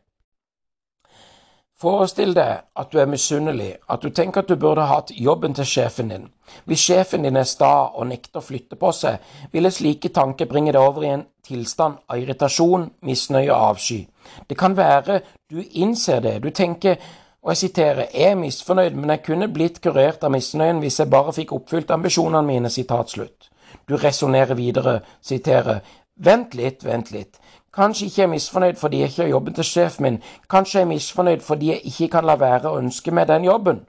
Forestill 1.77 2.33
deg 2.33 2.63
at 2.81 2.89
du 2.89 2.97
er 2.97 3.05
misunnelig, 3.05 3.75
at 3.89 4.01
du 4.01 4.09
tenker 4.09 4.41
at 4.41 4.49
du 4.49 4.55
burde 4.57 4.87
hatt 4.89 5.11
jobben 5.13 5.53
til 5.53 5.65
sjefen 5.65 6.09
din. 6.09 6.23
Hvis 6.65 6.87
sjefen 6.87 7.27
din 7.27 7.37
er 7.37 7.45
sta 7.45 7.91
og 7.93 8.07
nekter 8.09 8.41
å 8.41 8.45
flytte 8.45 8.79
på 8.81 8.89
seg, 8.97 9.19
ville 9.53 9.69
slike 9.71 10.09
tanker 10.09 10.49
bringe 10.49 10.73
deg 10.73 10.81
over 10.81 11.05
i 11.05 11.11
en 11.13 11.27
tilstand 11.45 11.99
av 12.09 12.17
irritasjon, 12.17 12.89
misnøye 13.05 13.51
og 13.51 13.75
avsky. 13.75 13.99
Det 14.49 14.57
kan 14.57 14.73
være 14.77 15.21
du 15.51 15.61
innser 15.61 16.23
det, 16.25 16.39
du 16.41 16.49
tenker 16.49 16.97
og 17.47 17.53
jeg 17.53 17.57
siterer, 17.57 18.07
er 18.13 18.33
misfornøyd, 18.35 18.95
men 18.97 19.13
jeg 19.13 19.21
kunne 19.23 19.47
blitt 19.47 19.77
kurert 19.79 20.25
av 20.27 20.33
misnøyen 20.33 20.81
hvis 20.83 20.97
jeg 20.99 21.07
bare 21.13 21.31
fikk 21.31 21.53
oppfylt 21.55 21.93
ambisjonene 21.95 22.43
mine, 22.43 22.69
sitat 22.73 23.13
slutt. 23.13 23.47
Du 23.87 23.95
resonnerer 23.95 24.57
videre, 24.57 24.97
siterer, 25.23 25.79
vent 26.19 26.57
litt, 26.59 26.83
vent 26.83 27.13
litt. 27.13 27.39
Kanskje 27.73 28.06
ikke 28.06 28.21
jeg 28.21 28.27
er 28.27 28.32
misfornøyd 28.32 28.80
fordi 28.80 28.99
jeg 28.99 29.12
ikke 29.12 29.21
har 29.23 29.30
jobben 29.30 29.53
til 29.53 29.63
sjefen 29.63 30.03
min. 30.03 30.21
Kanskje 30.49 30.80
jeg 30.80 30.86
er 30.86 30.93
misfornøyd 30.93 31.45
fordi 31.45 31.69
jeg 31.69 31.82
ikke 31.84 32.08
kan 32.15 32.25
la 32.25 32.36
være 32.39 32.71
å 32.71 32.82
ønske 32.82 33.12
meg 33.12 33.27
den 33.27 33.45
jobben. 33.45 33.86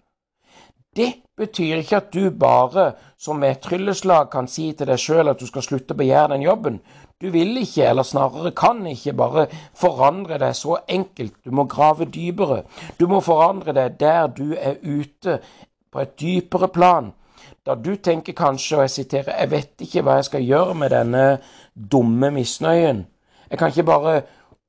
Det 0.96 1.12
betyr 1.36 1.76
ikke 1.76 1.96
at 1.96 2.14
du 2.14 2.30
bare, 2.30 2.92
som 3.18 3.38
med 3.38 3.50
et 3.50 3.60
trylleslag, 3.62 4.30
kan 4.30 4.48
si 4.48 4.72
til 4.72 4.88
deg 4.90 4.98
sjøl 4.98 5.30
at 5.30 5.38
du 5.38 5.46
skal 5.46 5.62
slutte 5.62 5.94
å 5.94 6.00
begjære 6.00 6.32
den 6.34 6.42
jobben. 6.42 6.80
Du 7.20 7.30
vil 7.30 7.56
ikke, 7.60 7.84
eller 7.86 8.06
snarere 8.06 8.50
kan 8.56 8.86
ikke, 8.86 9.12
bare 9.12 9.46
forandre 9.78 10.38
deg 10.42 10.56
så 10.56 10.78
enkelt. 10.88 11.36
Du 11.44 11.50
må 11.50 11.64
grave 11.70 12.06
dypere. 12.06 12.62
Du 12.98 13.06
må 13.06 13.20
forandre 13.20 13.74
deg 13.74 13.98
der 14.00 14.26
du 14.26 14.54
er 14.54 14.78
ute, 14.82 15.38
på 15.92 16.02
et 16.02 16.18
dypere 16.20 16.68
plan. 16.68 17.12
Da 17.66 17.74
du 17.74 17.94
tenker 17.96 18.32
kanskje, 18.32 18.76
og 18.76 18.82
jeg 18.82 18.90
siterer, 18.90 19.38
jeg 19.40 19.50
vet 19.50 19.86
ikke 19.86 20.02
hva 20.02 20.18
jeg 20.18 20.28
skal 20.28 20.44
gjøre 20.44 20.74
med 20.74 20.92
denne 20.94 21.24
dumme 21.74 22.30
misnøyen. 22.34 23.06
Jeg 23.50 23.58
kan 23.58 23.72
ikke 23.72 23.88
bare 23.88 24.14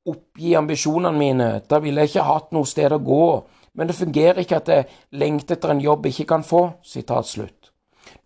oppgi 0.08 0.54
ambisjonene 0.56 1.18
mine. 1.18 1.48
Da 1.70 1.78
ville 1.78 2.00
jeg 2.00 2.14
ikke 2.14 2.28
hatt 2.28 2.52
noe 2.52 2.68
sted 2.68 2.92
å 2.92 3.02
gå. 3.04 3.24
Men 3.74 3.86
det 3.86 3.98
fungerer 3.98 4.42
ikke 4.42 4.60
at 4.60 4.68
jeg 4.68 4.88
lengter 5.12 5.56
etter 5.56 5.74
en 5.74 5.82
jobb 5.82 6.06
jeg 6.06 6.18
ikke 6.18 6.32
kan 6.34 6.46
få. 6.46 6.62
Sitat 6.82 7.28
slutt. 7.28 7.70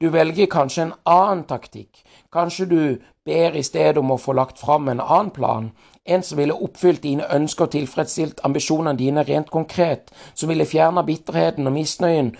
Du 0.00 0.08
velger 0.10 0.46
kanskje 0.50 0.82
en 0.82 0.94
annen 1.04 1.44
taktikk. 1.48 2.02
Kanskje 2.32 2.66
du 2.66 2.80
ber 3.24 3.56
i 3.56 3.62
stedet 3.62 3.98
om 4.00 4.10
å 4.14 4.20
få 4.20 4.34
lagt 4.36 4.58
fram 4.58 4.88
en 4.88 5.00
annen 5.00 5.30
plan, 5.30 5.70
en 6.04 6.22
som 6.22 6.38
ville 6.38 6.56
oppfylt 6.66 7.02
dine 7.02 7.28
ønsker 7.32 7.68
og 7.68 7.72
tilfredsstilt 7.72 8.42
ambisjonene 8.44 8.98
dine 8.98 9.24
rent 9.24 9.50
konkret, 9.50 10.10
som 10.34 10.50
ville 10.50 10.66
fjerna 10.68 11.04
bitterheten 11.06 11.66
og 11.66 11.76
misnøyen 11.76 12.34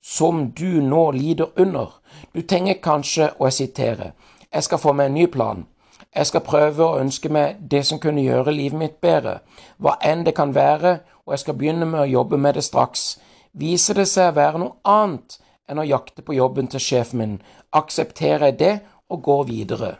som 0.00 0.46
du 0.56 0.80
nå 0.80 1.10
lider 1.16 1.50
under. 1.56 1.98
Du 2.32 2.40
tenker 2.42 2.80
kanskje, 2.82 3.30
og 3.38 3.50
jeg 3.50 4.12
jeg 4.52 4.62
skal 4.62 4.78
få 4.78 4.92
meg 4.92 5.06
en 5.06 5.14
ny 5.14 5.26
plan, 5.26 5.66
jeg 6.14 6.26
skal 6.26 6.42
prøve 6.42 6.84
å 6.84 6.98
ønske 6.98 7.30
meg 7.30 7.60
det 7.70 7.84
som 7.86 8.00
kunne 8.02 8.24
gjøre 8.24 8.54
livet 8.54 8.78
mitt 8.78 8.96
bedre, 9.02 9.38
hva 9.78 9.96
enn 10.02 10.24
det 10.26 10.34
kan 10.34 10.54
være, 10.54 10.98
og 11.26 11.34
jeg 11.34 11.44
skal 11.44 11.58
begynne 11.58 11.86
med 11.86 12.00
å 12.00 12.10
jobbe 12.10 12.38
med 12.38 12.58
det 12.58 12.64
straks. 12.66 13.20
Viser 13.52 13.94
det 13.94 14.08
seg 14.10 14.32
å 14.32 14.38
være 14.38 14.62
noe 14.62 14.76
annet 14.84 15.38
enn 15.70 15.78
å 15.78 15.86
jakte 15.86 16.22
på 16.26 16.34
jobben 16.34 16.66
til 16.70 16.82
sjefen 16.82 17.22
min, 17.22 17.38
aksepterer 17.72 18.50
jeg 18.50 18.58
det 18.58 18.74
og 19.10 19.22
går 19.22 19.44
videre. 19.50 19.92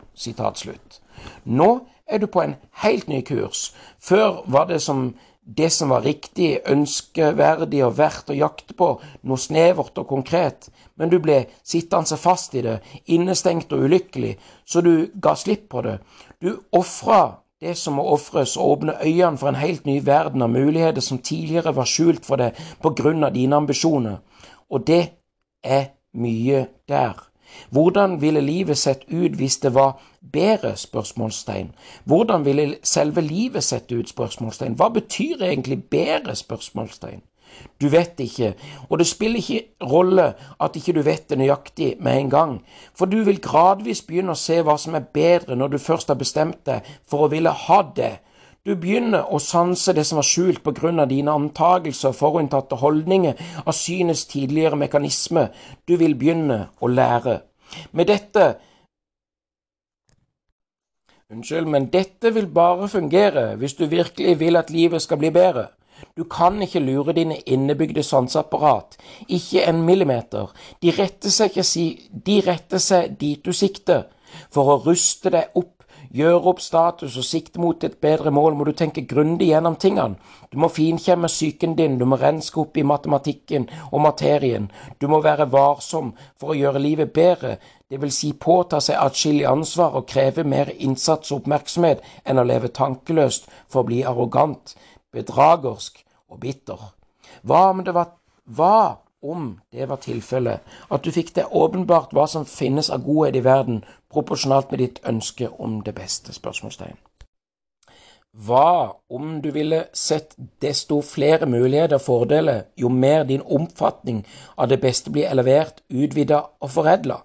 Nå 1.45 1.71
er 2.07 2.19
du 2.19 2.27
på 2.27 2.43
en 2.43 2.57
helt 2.83 3.09
ny 3.09 3.21
kurs. 3.23 3.71
Før 3.99 4.43
var 4.51 4.67
det 4.67 4.81
som 4.83 5.13
det 5.43 5.71
som 5.73 5.89
var 5.89 6.05
riktig, 6.05 6.61
ønskeverdig 6.69 7.83
og 7.85 7.97
verdt 7.99 8.31
å 8.31 8.37
jakte 8.37 8.77
på, 8.77 8.91
noe 9.27 9.41
snevert 9.41 9.99
og 9.99 10.09
konkret, 10.09 10.69
men 11.01 11.11
du 11.11 11.19
ble 11.23 11.43
sittende 11.67 12.19
fast 12.21 12.55
i 12.55 12.65
det, 12.67 12.79
innestengt 13.11 13.73
og 13.73 13.87
ulykkelig, 13.89 14.37
så 14.65 14.83
du 14.85 15.11
ga 15.15 15.35
slipp 15.39 15.69
på 15.73 15.83
det. 15.87 15.99
Du 16.41 16.53
ofra 16.77 17.41
det 17.61 17.75
som 17.77 17.99
må 17.99 18.07
ofres, 18.13 18.57
og 18.57 18.77
åpne 18.77 18.97
øynene 19.05 19.39
for 19.39 19.51
en 19.51 19.61
helt 19.61 19.87
ny 19.87 19.99
verden 20.05 20.43
av 20.43 20.53
muligheter 20.53 21.05
som 21.05 21.19
tidligere 21.19 21.75
var 21.77 21.89
skjult 21.89 22.25
for 22.25 22.41
deg 22.41 22.57
på 22.81 22.95
grunn 22.97 23.25
av 23.25 23.35
dine 23.37 23.57
ambisjoner. 23.57 24.21
Og 24.71 24.87
det 24.87 25.03
er 25.63 25.91
mye 26.17 26.67
der. 26.89 27.30
Hvordan 27.71 28.21
ville 28.21 28.41
livet 28.41 28.79
sett 28.79 29.05
ut 29.09 29.37
hvis 29.37 29.57
det 29.63 29.75
var 29.75 30.01
bedre? 30.33 30.77
spørsmålstegn. 30.77 31.73
Hvordan 32.05 32.45
ville 32.45 32.77
selve 32.83 33.21
livet 33.21 33.65
sett 33.65 33.93
ut? 33.93 34.09
spørsmålstegn. 34.09 34.75
Hva 34.75 34.89
betyr 34.89 35.43
egentlig 35.43 35.85
bedre? 35.85 36.37
spørsmålstegn. 36.37 37.23
Du 37.81 37.89
vet 37.89 38.21
ikke, 38.21 38.55
og 38.89 38.99
det 38.99 39.07
spiller 39.07 39.39
ikke 39.39 39.87
rolle 39.91 40.33
at 40.61 40.77
ikke 40.77 40.93
du 40.93 41.03
vet 41.03 41.31
det 41.31 41.39
nøyaktig 41.39 41.97
med 42.01 42.19
en 42.19 42.31
gang, 42.31 42.53
for 42.95 43.11
du 43.11 43.23
vil 43.27 43.41
gradvis 43.43 44.03
begynne 44.07 44.37
å 44.37 44.39
se 44.39 44.61
hva 44.63 44.77
som 44.79 44.95
er 44.95 45.09
bedre 45.15 45.57
når 45.57 45.75
du 45.75 45.79
først 45.79 46.09
har 46.13 46.19
bestemt 46.21 46.61
deg 46.69 46.87
for 47.09 47.27
å 47.27 47.31
ville 47.33 47.51
ha 47.51 47.81
det. 47.97 48.13
Du 48.67 48.75
begynner 48.77 49.25
å 49.33 49.39
sanse 49.41 49.95
det 49.97 50.03
som 50.05 50.19
var 50.21 50.27
skjult 50.29 50.61
på 50.65 50.75
grunn 50.77 51.01
av 51.01 51.09
dine 51.09 51.33
antagelser, 51.33 52.13
forutinntatte 52.13 52.77
holdninger, 52.83 53.39
av 53.65 53.73
synets 53.73 54.27
tidligere 54.29 54.77
mekanisme. 54.77 55.47
Du 55.89 55.97
vil 55.97 56.17
begynne 56.21 56.67
å 56.81 56.91
lære. 56.91 57.41
Med 57.93 58.13
dette 58.13 58.51
Unnskyld, 61.31 61.69
men 61.71 61.85
dette 61.93 62.33
vil 62.35 62.49
bare 62.51 62.89
fungere 62.91 63.53
hvis 63.61 63.77
du 63.79 63.85
virkelig 63.87 64.33
vil 64.41 64.59
at 64.59 64.73
livet 64.75 65.03
skal 65.03 65.21
bli 65.21 65.31
bedre. 65.31 65.69
Du 66.19 66.25
kan 66.25 66.59
ikke 66.63 66.83
lure 66.83 67.15
dine 67.15 67.37
innebygde 67.47 68.03
sanseapparat, 68.03 68.97
ikke 69.29 69.63
en 69.63 69.85
millimeter. 69.87 70.51
De 70.83 70.91
retter 70.91 71.31
seg, 71.31 71.55
ikke, 71.55 72.09
de 72.27 72.41
retter 72.49 72.83
seg 72.83 73.15
dit 73.21 73.45
du 73.47 73.53
sikter. 73.55 74.09
For 74.51 74.75
å 74.75 74.81
ruste 74.83 75.31
deg 75.31 75.55
opp 75.55 75.80
Gjøre 76.11 76.41
opp 76.51 76.59
status 76.59 77.15
og 77.21 77.23
sikte 77.23 77.61
mot 77.63 77.85
et 77.87 78.01
bedre 78.03 78.33
mål 78.35 78.57
må 78.59 78.65
du 78.67 78.73
tenke 78.75 79.05
grundig 79.07 79.53
gjennom 79.53 79.77
tingene. 79.79 80.17
Du 80.51 80.59
må 80.59 80.67
finkjemme 80.67 81.31
psyken 81.31 81.77
din, 81.79 81.99
du 82.01 82.05
må 82.05 82.19
renske 82.19 82.59
opp 82.59 82.79
i 82.81 82.83
matematikken 82.83 83.69
og 83.93 84.03
materien. 84.03 84.67
Du 84.99 85.07
må 85.07 85.21
være 85.23 85.47
varsom 85.53 86.11
for 86.35 86.51
å 86.51 86.59
gjøre 86.59 86.83
livet 86.83 87.13
bedre, 87.15 87.59
vil 87.91 88.11
si 88.15 88.33
påta 88.33 88.81
seg 88.83 88.99
atskillig 88.99 89.47
ansvar 89.47 89.95
og 90.01 90.09
kreve 90.11 90.43
mer 90.43 90.73
innsats 90.79 91.31
og 91.31 91.45
oppmerksomhet 91.45 92.03
enn 92.25 92.43
å 92.43 92.47
leve 92.47 92.73
tankeløst 92.75 93.47
for 93.69 93.83
å 93.83 93.89
bli 93.91 94.03
arrogant, 94.03 94.75
bedragersk 95.15 96.03
og 96.31 96.43
bitter. 96.43 96.91
Hva 97.47 97.69
om 97.71 97.85
det 97.87 97.95
var 97.95 98.17
Hva 98.51 98.99
om 99.23 99.61
det 99.73 99.89
var 99.89 100.01
tilfellet, 100.01 100.61
at 100.91 101.05
du 101.05 101.11
fikk 101.13 101.35
det 101.37 101.51
åpenbart 101.51 102.15
hva 102.17 102.27
som 102.27 102.49
finnes 102.49 102.91
av 102.91 103.05
godhet 103.05 103.37
i 103.37 103.45
verden, 103.45 103.85
proporsjonalt 104.11 104.71
med 104.71 104.83
ditt 104.83 105.01
ønske 105.07 105.49
om 105.59 105.81
det 105.85 105.95
beste? 105.95 106.33
spørsmålstegn. 106.33 106.97
Hva 108.47 108.95
om 109.11 109.41
du 109.43 109.51
ville 109.51 109.89
sett 109.93 110.37
desto 110.63 111.01
flere 111.03 111.47
muligheter 111.51 111.99
og 111.99 112.05
fordeler 112.05 112.63
jo 112.79 112.89
mer 112.89 113.25
din 113.27 113.43
omfatning 113.43 114.23
av 114.57 114.69
det 114.71 114.79
beste 114.81 115.11
blir 115.11 115.27
elevert, 115.27 115.83
utvida 115.91 116.45
og 116.61 116.71
foredla? 116.71 117.19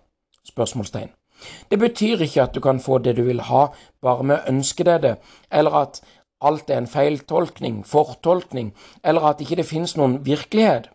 Spørsmålstegn. 0.46 1.12
Det 1.70 1.78
betyr 1.80 2.22
ikke 2.26 2.42
at 2.42 2.56
du 2.56 2.60
kan 2.60 2.80
få 2.80 2.98
det 2.98 3.16
du 3.18 3.24
vil 3.24 3.42
ha 3.42 3.68
bare 4.02 4.24
med 4.24 4.40
å 4.40 4.54
ønske 4.56 4.84
deg 4.88 5.02
det, 5.04 5.16
eller 5.52 5.78
at 5.84 6.02
alt 6.42 6.70
er 6.70 6.82
en 6.82 6.90
feiltolkning, 6.90 7.84
fortolkning, 7.86 8.74
eller 9.04 9.30
at 9.30 9.42
ikke 9.42 9.60
det 9.62 9.70
finnes 9.70 9.96
noen 9.98 10.20
virkelighet. 10.26 10.90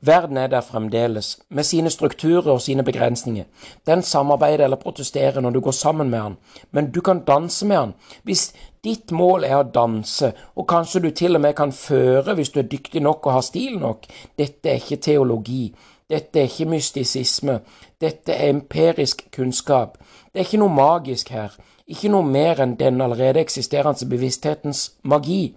Verden 0.00 0.36
er 0.36 0.46
der 0.46 0.60
fremdeles, 0.60 1.38
med 1.48 1.64
sine 1.64 1.90
strukturer 1.90 2.52
og 2.52 2.60
sine 2.60 2.82
begrensninger. 2.82 3.44
Den 3.86 4.02
samarbeider 4.02 4.64
eller 4.64 4.76
protesterer 4.76 5.40
når 5.40 5.50
du 5.50 5.60
går 5.60 5.70
sammen 5.70 6.10
med 6.10 6.18
han, 6.18 6.36
men 6.70 6.90
du 6.90 7.00
kan 7.00 7.24
danse 7.24 7.66
med 7.66 7.76
han. 7.76 7.94
Hvis 8.22 8.52
ditt 8.84 9.12
mål 9.12 9.44
er 9.44 9.58
å 9.58 9.68
danse, 9.74 10.32
og 10.56 10.68
kanskje 10.68 11.00
du 11.00 11.10
til 11.10 11.36
og 11.36 11.40
med 11.40 11.54
kan 11.54 11.72
føre 11.72 12.34
hvis 12.34 12.50
du 12.50 12.60
er 12.60 12.68
dyktig 12.68 13.02
nok 13.02 13.26
og 13.26 13.32
har 13.32 13.46
stil 13.46 13.78
nok, 13.78 14.06
dette 14.38 14.70
er 14.70 14.80
ikke 14.80 14.96
teologi. 14.96 15.74
Dette 16.10 16.40
er 16.40 16.48
ikke 16.48 16.70
mystisisme. 16.72 17.60
Dette 18.00 18.32
er 18.32 18.50
empirisk 18.50 19.28
kunnskap. 19.36 19.98
Det 20.32 20.40
er 20.40 20.48
ikke 20.48 20.62
noe 20.62 20.74
magisk 20.74 21.30
her. 21.30 21.54
Ikke 21.86 22.10
noe 22.10 22.26
mer 22.26 22.62
enn 22.62 22.76
den 22.78 23.00
allerede 23.02 23.42
eksisterende 23.42 24.08
bevissthetens 24.10 24.92
magi. 25.02 25.54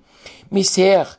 Vi 0.49 0.63
ser 0.63 1.17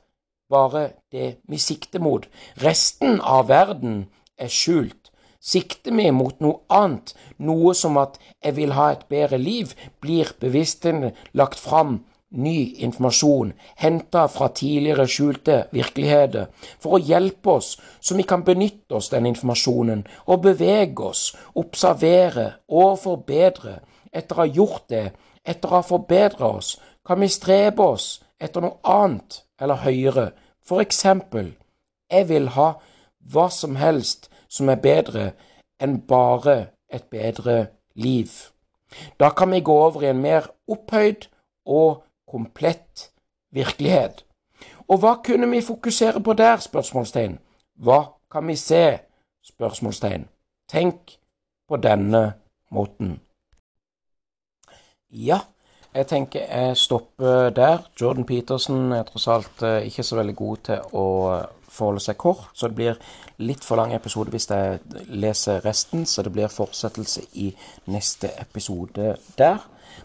bare 0.50 0.90
det 1.12 1.36
vi 1.48 1.58
sikter 1.58 2.00
mot. 2.00 2.26
Resten 2.62 3.20
av 3.20 3.48
verden 3.48 4.06
er 4.38 4.48
skjult. 4.48 5.10
Sikter 5.44 5.92
vi 5.92 6.08
mot 6.10 6.40
noe 6.40 6.62
annet, 6.72 7.14
noe 7.38 7.74
som 7.74 7.98
at 7.98 8.18
'jeg 8.42 8.56
vil 8.56 8.72
ha 8.72 8.90
et 8.92 9.08
bedre 9.08 9.38
liv', 9.38 9.74
blir 10.00 10.32
bevisstheten 10.40 11.12
lagt 11.32 11.58
fram 11.58 12.04
ny 12.34 12.74
informasjon, 12.82 13.52
henta 13.76 14.26
fra 14.26 14.48
tidligere 14.48 15.06
skjulte 15.06 15.64
virkeligheter, 15.72 16.46
for 16.80 16.96
å 16.96 17.02
hjelpe 17.02 17.50
oss 17.50 17.76
så 18.00 18.16
vi 18.16 18.22
kan 18.22 18.42
benytte 18.44 18.94
oss 18.98 19.08
den 19.08 19.26
informasjonen 19.26 20.06
og 20.26 20.42
bevege 20.42 21.10
oss, 21.10 21.36
observere 21.54 22.52
og 22.68 22.98
forbedre. 22.98 23.80
Etter 24.12 24.34
å 24.34 24.38
ha 24.44 24.46
gjort 24.46 24.88
det, 24.88 25.12
etter 25.44 25.68
å 25.68 25.76
ha 25.76 25.82
forbedra 25.82 26.46
oss, 26.56 26.78
kan 27.06 27.20
vi 27.20 27.28
strebe 27.28 27.82
oss 27.82 28.23
etter 28.40 28.64
noe 28.64 28.78
annet 28.84 29.42
eller 29.60 29.82
høyere. 29.84 30.30
For 30.64 30.80
eksempel, 30.80 31.54
jeg 32.10 32.28
vil 32.28 32.48
ha 32.56 32.74
hva 33.32 33.48
som 33.52 33.76
helst 33.76 34.30
som 34.48 34.68
er 34.68 34.80
bedre 34.80 35.30
enn 35.82 36.00
bare 36.08 36.56
et 36.88 37.06
bedre 37.10 37.66
liv. 37.94 38.30
Da 39.20 39.30
kan 39.30 39.50
vi 39.50 39.60
gå 39.60 39.74
over 39.86 40.02
i 40.02 40.12
en 40.12 40.22
mer 40.22 40.46
opphøyd 40.70 41.26
og 41.66 42.04
komplett 42.30 43.10
virkelighet. 43.54 44.24
Og 44.88 45.00
hva 45.00 45.16
kunne 45.24 45.48
vi 45.50 45.62
fokusere 45.64 46.20
på 46.20 46.32
der? 46.32 46.56
spørsmålstegn. 46.56 47.38
Hva 47.74 48.00
kan 48.30 48.46
vi 48.46 48.56
se? 48.56 48.98
spørsmålstegn. 49.44 50.28
Tenk 50.68 51.18
på 51.68 51.76
denne 51.76 52.32
måten. 52.70 53.20
Ja, 55.10 55.38
jeg 55.94 56.06
tenker 56.10 56.46
jeg 56.48 56.76
stopper 56.76 57.50
der. 57.54 57.84
Jordan 58.00 58.24
Peterson 58.24 58.92
er 58.92 59.04
tross 59.08 59.28
alt 59.28 59.62
eh, 59.62 59.86
ikke 59.88 60.02
så 60.02 60.18
veldig 60.18 60.36
god 60.36 60.64
til 60.68 60.96
å 60.98 61.06
forholde 61.74 62.02
seg 62.04 62.18
kort, 62.20 62.50
så 62.54 62.70
det 62.70 62.78
blir 62.78 62.98
litt 63.42 63.64
for 63.66 63.78
lang 63.80 63.94
episode 63.96 64.30
hvis 64.30 64.46
jeg 64.50 64.78
leser 65.10 65.62
resten, 65.64 66.04
så 66.06 66.22
det 66.22 66.32
blir 66.34 66.52
fortsettelse 66.52 67.24
i 67.42 67.48
neste 67.90 68.30
episode 68.38 69.16
der. 69.38 69.64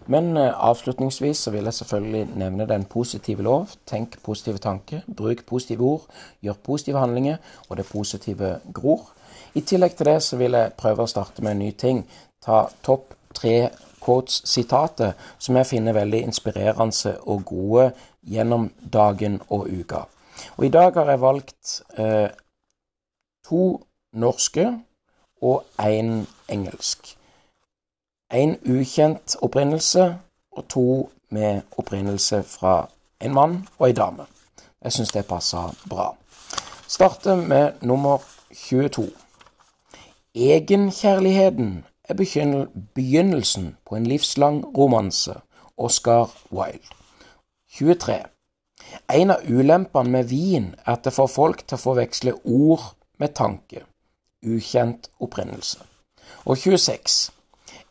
Men 0.09 0.37
eh, 0.37 0.53
avslutningsvis 0.53 1.45
så 1.45 1.53
vil 1.53 1.69
jeg 1.69 1.79
selvfølgelig 1.81 2.39
nevne 2.41 2.69
den 2.69 2.85
positive 2.89 3.45
lov. 3.45 3.75
Tenk 3.89 4.17
positive 4.25 4.61
tanker, 4.61 5.05
bruk 5.05 5.45
positive 5.45 5.85
ord, 5.85 6.09
gjør 6.41 6.57
positive 6.63 6.99
handlinger, 7.01 7.37
og 7.69 7.77
det 7.77 7.89
positive 7.89 8.57
gror. 8.73 9.09
I 9.53 9.61
tillegg 9.61 9.95
til 9.97 10.09
det 10.09 10.19
så 10.23 10.37
vil 10.37 10.57
jeg 10.57 10.73
prøve 10.77 11.05
å 11.05 11.09
starte 11.09 11.45
med 11.45 11.55
en 11.55 11.63
ny 11.65 11.71
ting. 11.77 12.03
Ta 12.45 12.67
topp 12.85 13.15
tre 13.35 13.69
quotes-sitater 14.09 15.13
som 15.37 15.57
jeg 15.59 15.69
finner 15.69 15.93
veldig 15.93 16.23
inspirerende 16.29 17.15
og 17.21 17.45
gode 17.45 17.91
gjennom 18.25 18.71
dagen 18.93 19.41
og 19.49 19.69
uka. 19.69 20.07
Og 20.57 20.65
I 20.65 20.69
dag 20.73 20.93
har 20.93 21.09
jeg 21.09 21.21
valgt 21.21 21.81
eh, 21.97 22.29
to 23.45 23.83
norske 24.13 24.65
og 25.41 25.63
én 25.79 26.25
engelsk. 26.49 27.15
En 28.33 28.57
ukjent 28.65 29.35
opprinnelse 29.41 30.15
og 30.51 30.67
to 30.69 31.09
med 31.29 31.61
opprinnelse 31.77 32.43
fra 32.43 32.89
en 33.21 33.33
mann 33.33 33.67
og 33.77 33.89
en 33.89 33.95
dame. 33.95 34.25
Jeg 34.83 34.93
syns 34.93 35.11
det 35.11 35.25
passer 35.27 35.75
bra. 35.89 36.15
Starter 36.87 37.35
med 37.35 37.71
nummer 37.81 38.17
22. 38.53 39.09
Egenkjærligheten 40.35 41.85
er 42.09 42.15
begynnelsen 42.93 43.77
på 43.85 43.95
en 43.95 44.07
livslang 44.07 44.77
romanse. 44.77 45.33
Oscar 45.77 46.31
Wilde. 46.51 46.85
23. 47.71 48.23
En 49.13 49.31
av 49.31 49.45
ulempene 49.47 50.09
med 50.09 50.23
vin 50.23 50.73
er 50.85 50.97
at 50.97 51.05
det 51.05 51.13
får 51.13 51.27
folk 51.27 51.61
til 51.67 51.77
å 51.77 51.83
forveksle 51.83 52.33
ord 52.43 52.89
med 53.19 53.35
tanke. 53.37 53.85
Ukjent 54.43 55.11
opprinnelse. 55.19 55.79
Og 56.45 56.57
26. 56.57 57.31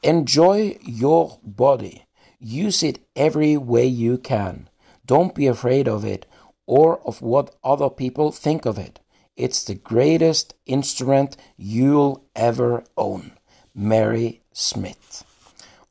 Enjoy 0.03 0.75
your 0.83 1.39
body. 1.43 2.03
Use 2.41 2.83
it 2.83 2.99
every 3.17 3.57
way 3.57 3.87
you 3.87 4.19
can. 4.19 4.69
Don't 5.11 5.35
be 5.35 5.47
afraid 5.47 5.89
of 5.89 6.05
it 6.05 6.27
or 6.67 7.01
of 7.05 7.23
what 7.23 7.55
other 7.65 7.89
people 7.89 8.31
think 8.31 8.67
of 8.67 8.79
it. 8.79 9.01
It's 9.37 9.65
the 9.65 9.75
greatest 9.75 10.55
instrument 10.67 11.37
you'll 11.57 12.23
ever 12.35 12.85
own. 12.97 13.38
Mary 13.79 14.41
Smith. 14.53 15.23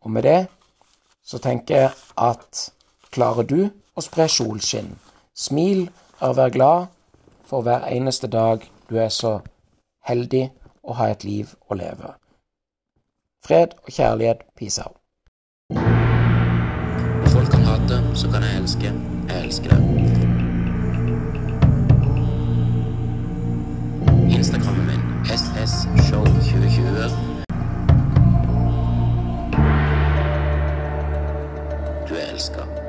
Og 0.02 0.12
med 0.12 0.24
det 0.24 0.48
så 1.24 1.38
tenker 1.38 1.76
jeg 1.76 1.92
at 2.18 2.70
klarer 3.12 3.48
du 3.48 3.70
å 3.96 4.04
spre 4.04 4.28
solskinn, 4.32 4.98
smil 5.36 5.88
og 6.20 6.36
vær 6.38 6.52
glad 6.52 6.88
for 7.48 7.64
hver 7.64 7.88
eneste 7.92 8.28
dag 8.28 8.64
du 8.90 8.98
er 9.00 9.10
så 9.12 9.40
heldig 10.08 10.50
å 10.84 10.96
ha 11.00 11.10
et 11.12 11.24
liv 11.24 11.56
å 11.68 11.80
leve. 11.80 12.14
Fred 13.44 13.76
og 13.84 13.92
kjærlighet, 13.92 14.44
peace 14.60 14.82
out. 14.84 15.00
Folk 17.32 17.52
kan 17.52 17.64
hate, 17.68 18.02
så 18.16 18.32
kan 18.32 18.44
jeg 18.44 18.60
elske. 18.62 18.92
Jeg 19.30 19.46
elsker 19.46 19.70
det. 19.72 19.80
Instagrammen 24.38 24.86
min, 24.92 25.02
SS 25.32 25.88
Show 26.10 26.24
Francisco. 32.38 32.87